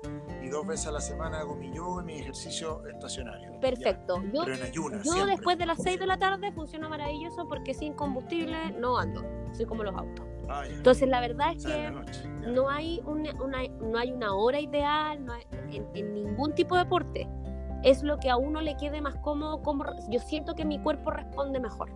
dos 0.52 0.68
veces 0.68 0.88
a 0.88 0.92
la 0.92 1.02
semana 1.02 1.40
hago 1.40 1.56
mi 1.56 1.72
yoga 1.74 2.04
y 2.04 2.06
mi 2.06 2.14
ejercicio 2.20 2.86
estacionario. 2.88 3.60
Perfecto. 3.60 4.22
Ya. 4.22 4.32
Yo, 4.32 4.42
Pero 4.46 4.56
en 4.58 4.64
ayuna. 4.64 4.98
yo 5.04 5.12
siempre. 5.14 5.36
después 5.36 5.58
de 5.58 5.66
las 5.66 5.82
6 5.82 6.00
de 6.00 6.06
la 6.06 6.18
tarde 6.20 6.52
funciona 6.52 6.88
maravilloso 6.90 7.48
porque 7.48 7.74
sin 7.74 7.94
combustible 7.94 8.72
no 8.80 8.98
ando. 9.00 9.24
Soy 9.54 9.66
como 9.66 9.84
los 9.84 9.96
autos. 9.96 10.26
Ah. 10.50 10.64
Entonces 10.68 11.08
la 11.08 11.20
verdad 11.22 11.54
es 11.56 11.66
que 11.66 11.90
noche. 11.92 12.28
no 12.28 12.70
hay 12.70 13.02
una, 13.06 13.32
una- 13.42 13.68
no 13.68 13.98
hay 13.98 14.12
una 14.12 14.36
hora 14.36 14.60
ideal 14.60 15.24
no 15.26 15.34
hay- 15.34 15.48
en, 15.72 15.88
en 15.96 16.14
ningún 16.14 16.54
tipo 16.54 16.76
de 16.76 16.84
deporte. 16.84 17.28
Es 17.84 18.04
lo 18.04 18.18
que 18.20 18.30
a 18.30 18.36
uno 18.38 18.62
le 18.62 18.76
quede 18.78 19.02
más 19.02 19.16
cómodo. 19.18 19.62
Como, 19.64 19.86
yo 20.10 20.20
siento 20.20 20.54
que 20.54 20.66
mi 20.66 20.78
cuerpo 20.80 21.10
responde 21.12 21.60
mejor. 21.60 21.90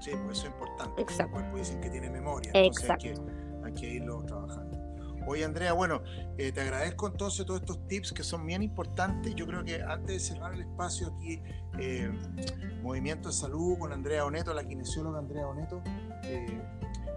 Sí, 0.00 0.10
pues 0.24 0.38
eso 0.38 0.46
es 0.48 0.52
importante. 0.52 1.00
Exacto. 1.02 1.36
El 1.36 1.42
cuerpo 1.42 1.56
dicen 1.58 1.80
que 1.80 1.90
tiene 1.90 2.10
memoria. 2.10 2.50
Entonces 2.54 2.82
Exacto. 2.84 3.06
Hay, 3.08 3.14
que, 3.14 3.66
hay 3.66 3.72
que 3.72 3.86
irlo 3.94 4.22
trabajando. 4.24 4.78
Oye, 5.28 5.44
Andrea, 5.44 5.74
bueno, 5.74 6.02
eh, 6.38 6.52
te 6.52 6.62
agradezco 6.62 7.06
entonces 7.06 7.44
todos 7.44 7.60
estos 7.60 7.86
tips 7.86 8.14
que 8.14 8.22
son 8.22 8.46
bien 8.46 8.62
importantes. 8.62 9.34
Yo 9.34 9.46
creo 9.46 9.62
que 9.62 9.82
antes 9.82 10.06
de 10.06 10.20
cerrar 10.20 10.54
el 10.54 10.62
espacio 10.62 11.08
aquí, 11.08 11.42
eh, 11.78 12.10
Movimiento 12.80 13.28
de 13.28 13.34
Salud 13.34 13.76
con 13.78 13.92
Andrea 13.92 14.24
Oneto, 14.24 14.54
la 14.54 14.64
kinesióloga 14.64 15.18
Andrea 15.18 15.46
Oneto, 15.46 15.82
eh, 16.24 16.58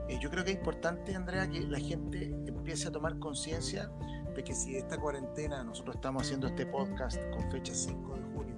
eh, 0.10 0.20
yo 0.20 0.30
creo 0.30 0.44
que 0.44 0.52
es 0.52 0.58
importante, 0.58 1.16
Andrea, 1.16 1.50
que 1.50 1.62
la 1.62 1.80
gente 1.80 2.26
empiece 2.48 2.90
a 2.90 2.92
tomar 2.92 3.18
conciencia 3.18 3.90
de 4.36 4.44
que 4.44 4.54
si 4.54 4.76
esta 4.76 4.98
cuarentena, 4.98 5.64
nosotros 5.64 5.96
estamos 5.96 6.24
haciendo 6.24 6.48
este 6.48 6.66
podcast 6.66 7.18
con 7.32 7.50
fecha 7.50 7.74
5 7.74 8.14
de 8.14 8.22
junio, 8.36 8.56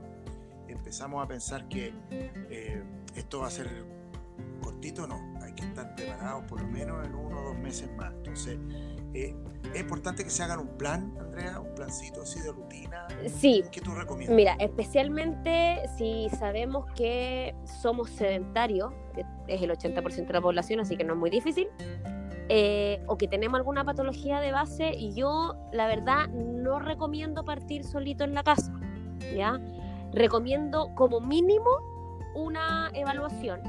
empezamos 0.67 1.23
a 1.23 1.27
pensar 1.27 1.69
que 1.69 1.93
esto 3.15 3.41
va 3.41 3.47
a 3.47 3.51
ser 3.51 3.69
cortito, 4.63 5.05
no, 5.05 5.39
hay 5.43 5.53
que 5.53 5.63
estar 5.63 5.93
preparados 5.95 6.45
por 6.45 6.59
lo 6.59 6.67
menos 6.67 7.05
en 7.05 7.13
uno 7.13 7.39
o 7.39 7.43
dos 7.49 7.57
meses 7.59 7.87
más. 7.95 8.11
Entonces, 8.13 8.57
eh, 9.13 9.35
es 9.73 9.81
importante 9.81 10.23
que 10.23 10.29
se 10.29 10.43
hagan 10.43 10.59
un 10.59 10.77
plan, 10.77 11.15
Andrea, 11.19 11.59
un 11.59 11.73
plancito 11.73 12.21
así 12.21 12.39
de 12.41 12.51
rutina. 12.51 13.07
Sí, 13.27 13.63
¿Qué 13.71 13.81
tú 13.81 13.91
recomiendas? 13.91 14.35
Mira, 14.35 14.55
especialmente 14.59 15.81
si 15.97 16.29
sabemos 16.37 16.85
que 16.95 17.55
somos 17.81 18.09
sedentarios, 18.11 18.93
que 19.15 19.25
es 19.47 19.61
el 19.61 19.71
80% 19.71 20.27
de 20.27 20.33
la 20.33 20.41
población, 20.41 20.79
así 20.79 20.95
que 20.95 21.03
no 21.03 21.13
es 21.13 21.19
muy 21.19 21.29
difícil, 21.29 21.67
eh, 22.49 23.01
o 23.07 23.17
que 23.17 23.27
tenemos 23.27 23.57
alguna 23.57 23.83
patología 23.83 24.39
de 24.41 24.51
base, 24.51 24.91
y 24.95 25.13
yo 25.13 25.55
la 25.71 25.87
verdad 25.87 26.27
no 26.29 26.79
recomiendo 26.79 27.43
partir 27.43 27.83
solito 27.83 28.23
en 28.23 28.33
la 28.33 28.43
casa, 28.43 28.73
¿ya? 29.35 29.59
Recomiendo 30.11 30.93
como 30.93 31.19
mínimo 31.19 31.69
una 32.35 32.91
evaluación, 32.93 33.61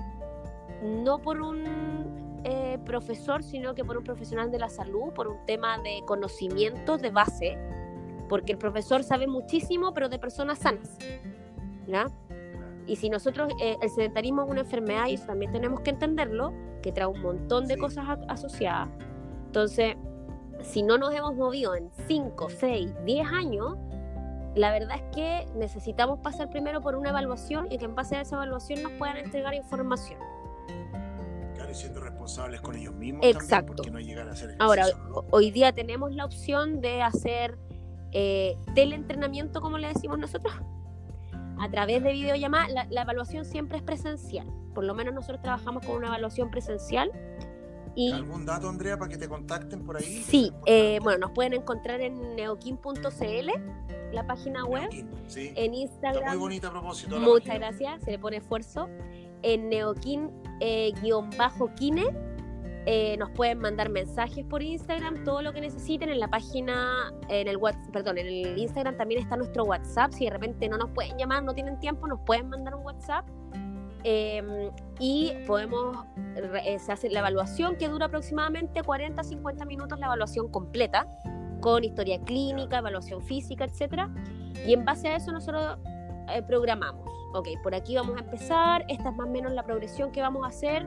no 0.82 1.18
por 1.18 1.40
un 1.40 2.23
eh, 2.44 2.78
profesor, 2.84 3.42
sino 3.42 3.74
que 3.74 3.84
por 3.84 3.96
un 3.96 4.04
profesional 4.04 4.50
de 4.50 4.58
la 4.58 4.68
salud, 4.68 5.12
por 5.14 5.28
un 5.28 5.44
tema 5.46 5.78
de 5.78 6.02
conocimientos 6.06 7.00
de 7.02 7.10
base, 7.10 7.58
porque 8.28 8.52
el 8.52 8.58
profesor 8.58 9.02
sabe 9.02 9.26
muchísimo, 9.26 9.92
pero 9.94 10.08
de 10.08 10.18
personas 10.18 10.58
sanas. 10.58 10.96
¿ya? 11.86 12.06
Y 12.86 12.96
si 12.96 13.08
nosotros, 13.08 13.52
eh, 13.60 13.76
el 13.80 13.90
sedentarismo 13.90 14.44
es 14.44 14.50
una 14.50 14.60
enfermedad 14.60 15.06
y 15.08 15.14
eso 15.14 15.26
también 15.26 15.52
tenemos 15.52 15.80
que 15.80 15.90
entenderlo, 15.90 16.52
que 16.82 16.92
trae 16.92 17.06
un 17.06 17.20
montón 17.22 17.66
de 17.66 17.74
Sí. 17.74 17.80
cosas 17.80 18.18
asociadas. 18.28 18.88
Entonces, 19.46 19.96
si 20.62 20.82
no 20.82 20.98
nos 20.98 21.14
hemos 21.14 21.34
movido 21.34 21.74
en 21.74 21.90
5, 22.06 22.48
6, 22.50 22.94
10 23.04 23.26
años, 23.26 23.76
la 24.54 24.70
verdad 24.70 24.96
es 24.96 25.02
que 25.14 25.46
necesitamos 25.56 26.20
pasar 26.20 26.48
primero 26.50 26.80
por 26.80 26.94
una 26.94 27.10
evaluación 27.10 27.70
y 27.72 27.78
que 27.78 27.86
en 27.86 27.94
base 27.94 28.16
a 28.16 28.20
esa 28.20 28.36
evaluación 28.36 28.82
nos 28.82 28.92
puedan 28.92 29.16
entregar 29.16 29.54
información. 29.54 30.18
Y 31.74 31.76
siendo 31.76 32.00
responsables 32.00 32.60
con 32.60 32.76
ellos 32.76 32.94
mismos 32.94 33.26
Exacto. 33.26 33.74
también, 33.82 34.16
no 34.16 34.22
a 34.22 34.32
hacer 34.32 34.56
Ahora, 34.60 34.86
hoy 35.30 35.50
día 35.50 35.72
tenemos 35.72 36.14
la 36.14 36.24
opción 36.24 36.80
de 36.80 37.02
hacer 37.02 37.58
eh, 38.12 38.56
teleentrenamiento, 38.74 39.60
como 39.60 39.78
le 39.78 39.88
decimos 39.88 40.18
nosotros, 40.18 40.54
a 41.58 41.70
través 41.70 42.02
de 42.02 42.12
videollamada. 42.12 42.68
La, 42.68 42.86
la 42.90 43.02
evaluación 43.02 43.44
siempre 43.44 43.78
es 43.78 43.82
presencial. 43.82 44.46
Por 44.72 44.84
lo 44.84 44.94
menos 44.94 45.14
nosotros 45.14 45.42
trabajamos 45.42 45.84
con 45.84 45.96
una 45.96 46.06
evaluación 46.08 46.50
presencial. 46.50 47.10
Y 47.96 48.12
¿Algún 48.12 48.44
dato, 48.46 48.68
Andrea, 48.68 48.96
para 48.98 49.10
que 49.10 49.18
te 49.18 49.28
contacten 49.28 49.84
por 49.84 49.96
ahí? 49.96 50.22
sí, 50.26 50.52
eh, 50.66 50.98
bueno, 51.02 51.18
nos 51.18 51.30
pueden 51.32 51.54
encontrar 51.54 52.00
en 52.00 52.34
neokin.cl, 52.36 53.50
la 54.12 54.26
página 54.26 54.64
web, 54.64 54.90
sí. 55.26 55.52
en 55.54 55.56
Está 55.56 55.70
muy 55.70 55.82
Instagram. 55.82 56.38
bonita 56.38 56.68
a 56.68 56.70
propósito. 56.72 57.18
Muchas 57.18 57.48
página. 57.48 57.68
gracias, 57.68 58.02
se 58.04 58.10
le 58.12 58.18
pone 58.18 58.36
esfuerzo. 58.38 58.88
En 59.44 59.68
neokin 59.68 60.30
eh, 60.60 60.92
eh, 62.86 63.16
nos 63.18 63.30
pueden 63.30 63.58
mandar 63.58 63.88
mensajes 63.90 64.44
por 64.44 64.62
Instagram, 64.62 65.24
todo 65.24 65.42
lo 65.42 65.52
que 65.52 65.60
necesiten 65.60 66.08
en 66.08 66.18
la 66.18 66.28
página, 66.28 67.12
en 67.28 67.48
el 67.48 67.56
WhatsApp, 67.58 67.92
perdón, 67.92 68.18
en 68.18 68.26
el 68.26 68.58
Instagram 68.58 68.96
también 68.96 69.22
está 69.22 69.36
nuestro 69.36 69.64
WhatsApp. 69.64 70.12
Si 70.12 70.24
de 70.24 70.30
repente 70.30 70.68
no 70.68 70.78
nos 70.78 70.90
pueden 70.90 71.16
llamar, 71.16 71.44
no 71.44 71.54
tienen 71.54 71.78
tiempo, 71.78 72.06
nos 72.06 72.20
pueden 72.20 72.48
mandar 72.48 72.74
un 72.74 72.84
WhatsApp. 72.84 73.26
Eh, 74.06 74.70
y 74.98 75.32
podemos, 75.46 75.96
eh, 76.36 76.78
se 76.78 76.92
hace 76.92 77.08
la 77.08 77.20
evaluación 77.20 77.76
que 77.76 77.88
dura 77.88 78.06
aproximadamente 78.06 78.82
40-50 78.82 79.66
minutos, 79.66 79.98
la 79.98 80.06
evaluación 80.06 80.48
completa, 80.48 81.06
con 81.60 81.84
historia 81.84 82.20
clínica, 82.20 82.78
evaluación 82.78 83.22
física, 83.22 83.64
etcétera. 83.64 84.10
Y 84.66 84.74
en 84.74 84.84
base 84.84 85.08
a 85.08 85.16
eso 85.16 85.32
nosotros 85.32 85.78
eh, 86.28 86.42
programamos. 86.42 87.06
Ok, 87.32 87.48
por 87.62 87.74
aquí 87.74 87.96
vamos 87.96 88.16
a 88.16 88.20
empezar, 88.20 88.84
esta 88.88 89.10
es 89.10 89.16
más 89.16 89.26
o 89.26 89.30
menos 89.30 89.52
la 89.52 89.64
progresión 89.64 90.12
que 90.12 90.20
vamos 90.20 90.44
a 90.44 90.48
hacer, 90.48 90.86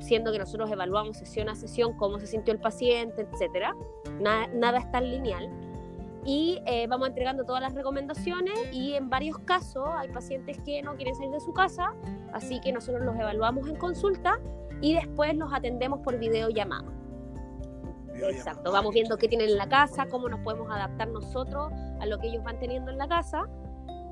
siendo 0.00 0.32
que 0.32 0.38
nosotros 0.38 0.70
evaluamos 0.70 1.16
sesión 1.16 1.48
a 1.48 1.54
sesión 1.54 1.96
cómo 1.96 2.18
se 2.18 2.26
sintió 2.26 2.52
el 2.52 2.60
paciente, 2.60 3.22
etcétera. 3.22 3.74
Nada, 4.20 4.48
nada 4.48 4.78
es 4.78 4.90
tan 4.90 5.08
lineal. 5.10 5.48
Y 6.24 6.60
eh, 6.66 6.88
vamos 6.88 7.08
entregando 7.08 7.44
todas 7.44 7.62
las 7.62 7.72
recomendaciones 7.72 8.58
y 8.72 8.94
en 8.94 9.08
varios 9.08 9.38
casos 9.38 9.88
hay 9.96 10.08
pacientes 10.08 10.58
que 10.64 10.82
no 10.82 10.96
quieren 10.96 11.14
salir 11.14 11.30
de 11.30 11.38
su 11.38 11.52
casa, 11.52 11.94
así 12.32 12.60
que 12.60 12.72
nosotros 12.72 13.04
los 13.04 13.14
evaluamos 13.14 13.68
en 13.68 13.76
consulta 13.76 14.40
y 14.80 14.94
después 14.94 15.36
los 15.36 15.52
atendemos 15.52 16.00
por. 16.00 16.18
Videollamada. 16.18 16.96
Exacto, 18.14 18.72
vamos 18.72 18.94
viendo 18.94 19.16
qué 19.18 19.28
tienen 19.28 19.50
en 19.50 19.58
la 19.58 19.68
casa, 19.68 20.06
cómo 20.06 20.28
nos 20.28 20.40
podemos 20.40 20.70
adaptar 20.70 21.08
nosotros 21.08 21.72
a 22.00 22.06
lo 22.06 22.18
que 22.18 22.28
ellos 22.28 22.42
van 22.42 22.58
teniendo 22.58 22.90
en 22.90 22.98
la 22.98 23.06
casa. 23.06 23.46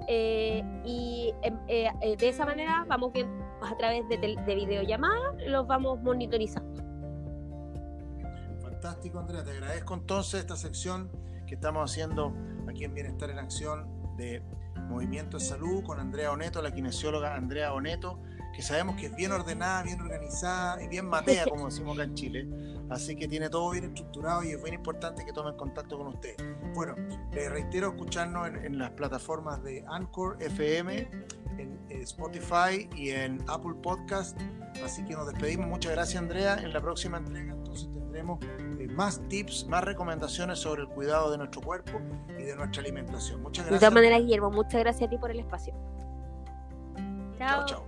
Eh, 0.09 0.63
y 0.85 1.33
em, 1.43 1.59
eh, 1.69 1.91
eh, 2.01 2.17
de 2.17 2.29
esa 2.29 2.45
manera 2.45 2.85
vamos 2.89 3.13
viendo 3.13 3.45
a 3.63 3.77
través 3.77 4.09
de, 4.09 4.19
de 4.19 4.55
videollamada, 4.55 5.33
los 5.47 5.67
vamos 5.67 6.01
monitorizando. 6.03 6.83
Fantástico, 8.61 9.19
Andrea. 9.19 9.45
Te 9.45 9.51
agradezco 9.53 9.95
entonces 9.95 10.41
esta 10.41 10.57
sección 10.57 11.11
que 11.47 11.55
estamos 11.55 11.91
haciendo 11.91 12.35
aquí 12.69 12.85
en 12.85 12.95
Bienestar 12.95 13.31
en 13.31 13.39
Acción 13.39 14.17
de 14.17 14.43
Movimiento 14.85 15.39
de 15.39 15.45
Salud 15.45 15.83
con 15.83 15.99
Andrea 15.99 16.33
Oneto, 16.33 16.63
la 16.63 16.73
kinesióloga 16.73 17.35
Andrea 17.35 17.73
Oneto, 17.73 18.21
que 18.55 18.63
sabemos 18.63 18.97
que 18.97 19.07
es 19.07 19.17
bien 19.17 19.33
ordenada, 19.33 19.83
bien 19.83 20.01
organizada 20.01 20.83
y 20.83 20.89
bien 20.89 21.07
matea, 21.07 21.45
como 21.51 21.67
decimos 21.67 21.95
acá 21.95 22.05
en 22.05 22.15
Chile. 22.15 22.49
Así 22.91 23.17
que 23.17 23.27
tiene 23.27 23.49
todo 23.49 23.71
bien 23.71 23.85
estructurado 23.85 24.45
y 24.45 24.51
es 24.51 24.63
bien 24.63 24.75
importante 24.75 25.25
que 25.25 25.33
tomen 25.33 25.57
contacto 25.57 25.99
con 25.99 26.09
usted. 26.09 26.37
Bueno, 26.75 26.95
les 27.33 27.51
reitero 27.51 27.89
escucharnos 27.89 28.49
en, 28.49 28.57
en 28.65 28.79
las 28.79 28.91
plataformas 28.91 29.63
de 29.63 29.85
Anchor 29.89 30.37
FM, 30.41 31.09
en 31.59 31.79
eh, 31.89 32.03
Spotify 32.03 32.89
y 32.97 33.11
en 33.11 33.43
Apple 33.49 33.75
Podcast. 33.83 34.39
Así 34.85 35.05
que 35.05 35.15
nos 35.15 35.27
despedimos. 35.27 35.67
Muchas 35.67 35.93
gracias, 35.93 36.23
Andrea. 36.23 36.57
En 36.57 36.73
la 36.73 36.81
próxima 36.81 37.19
entrega 37.19 37.53
entonces 37.53 37.89
tendremos 37.93 38.39
más 38.89 39.21
tips, 39.29 39.67
más 39.67 39.85
recomendaciones 39.85 40.59
sobre 40.59 40.83
el 40.83 40.89
cuidado 40.89 41.31
de 41.31 41.39
nuestro 41.39 41.61
cuerpo 41.61 42.01
y 42.39 42.43
de 42.43 42.57
nuestra 42.57 42.83
alimentación. 42.83 43.43
Muchas 43.43 43.65
De 43.65 43.71
gracias. 43.71 43.81
todas 43.81 43.95
maneras, 43.95 44.21
Guillermo, 44.21 44.51
muchas 44.51 44.81
gracias 44.81 45.07
a 45.07 45.11
ti 45.11 45.19
por 45.19 45.31
el 45.31 45.41
espacio. 45.41 45.75
Chao, 47.39 47.67
chao. 47.67 47.85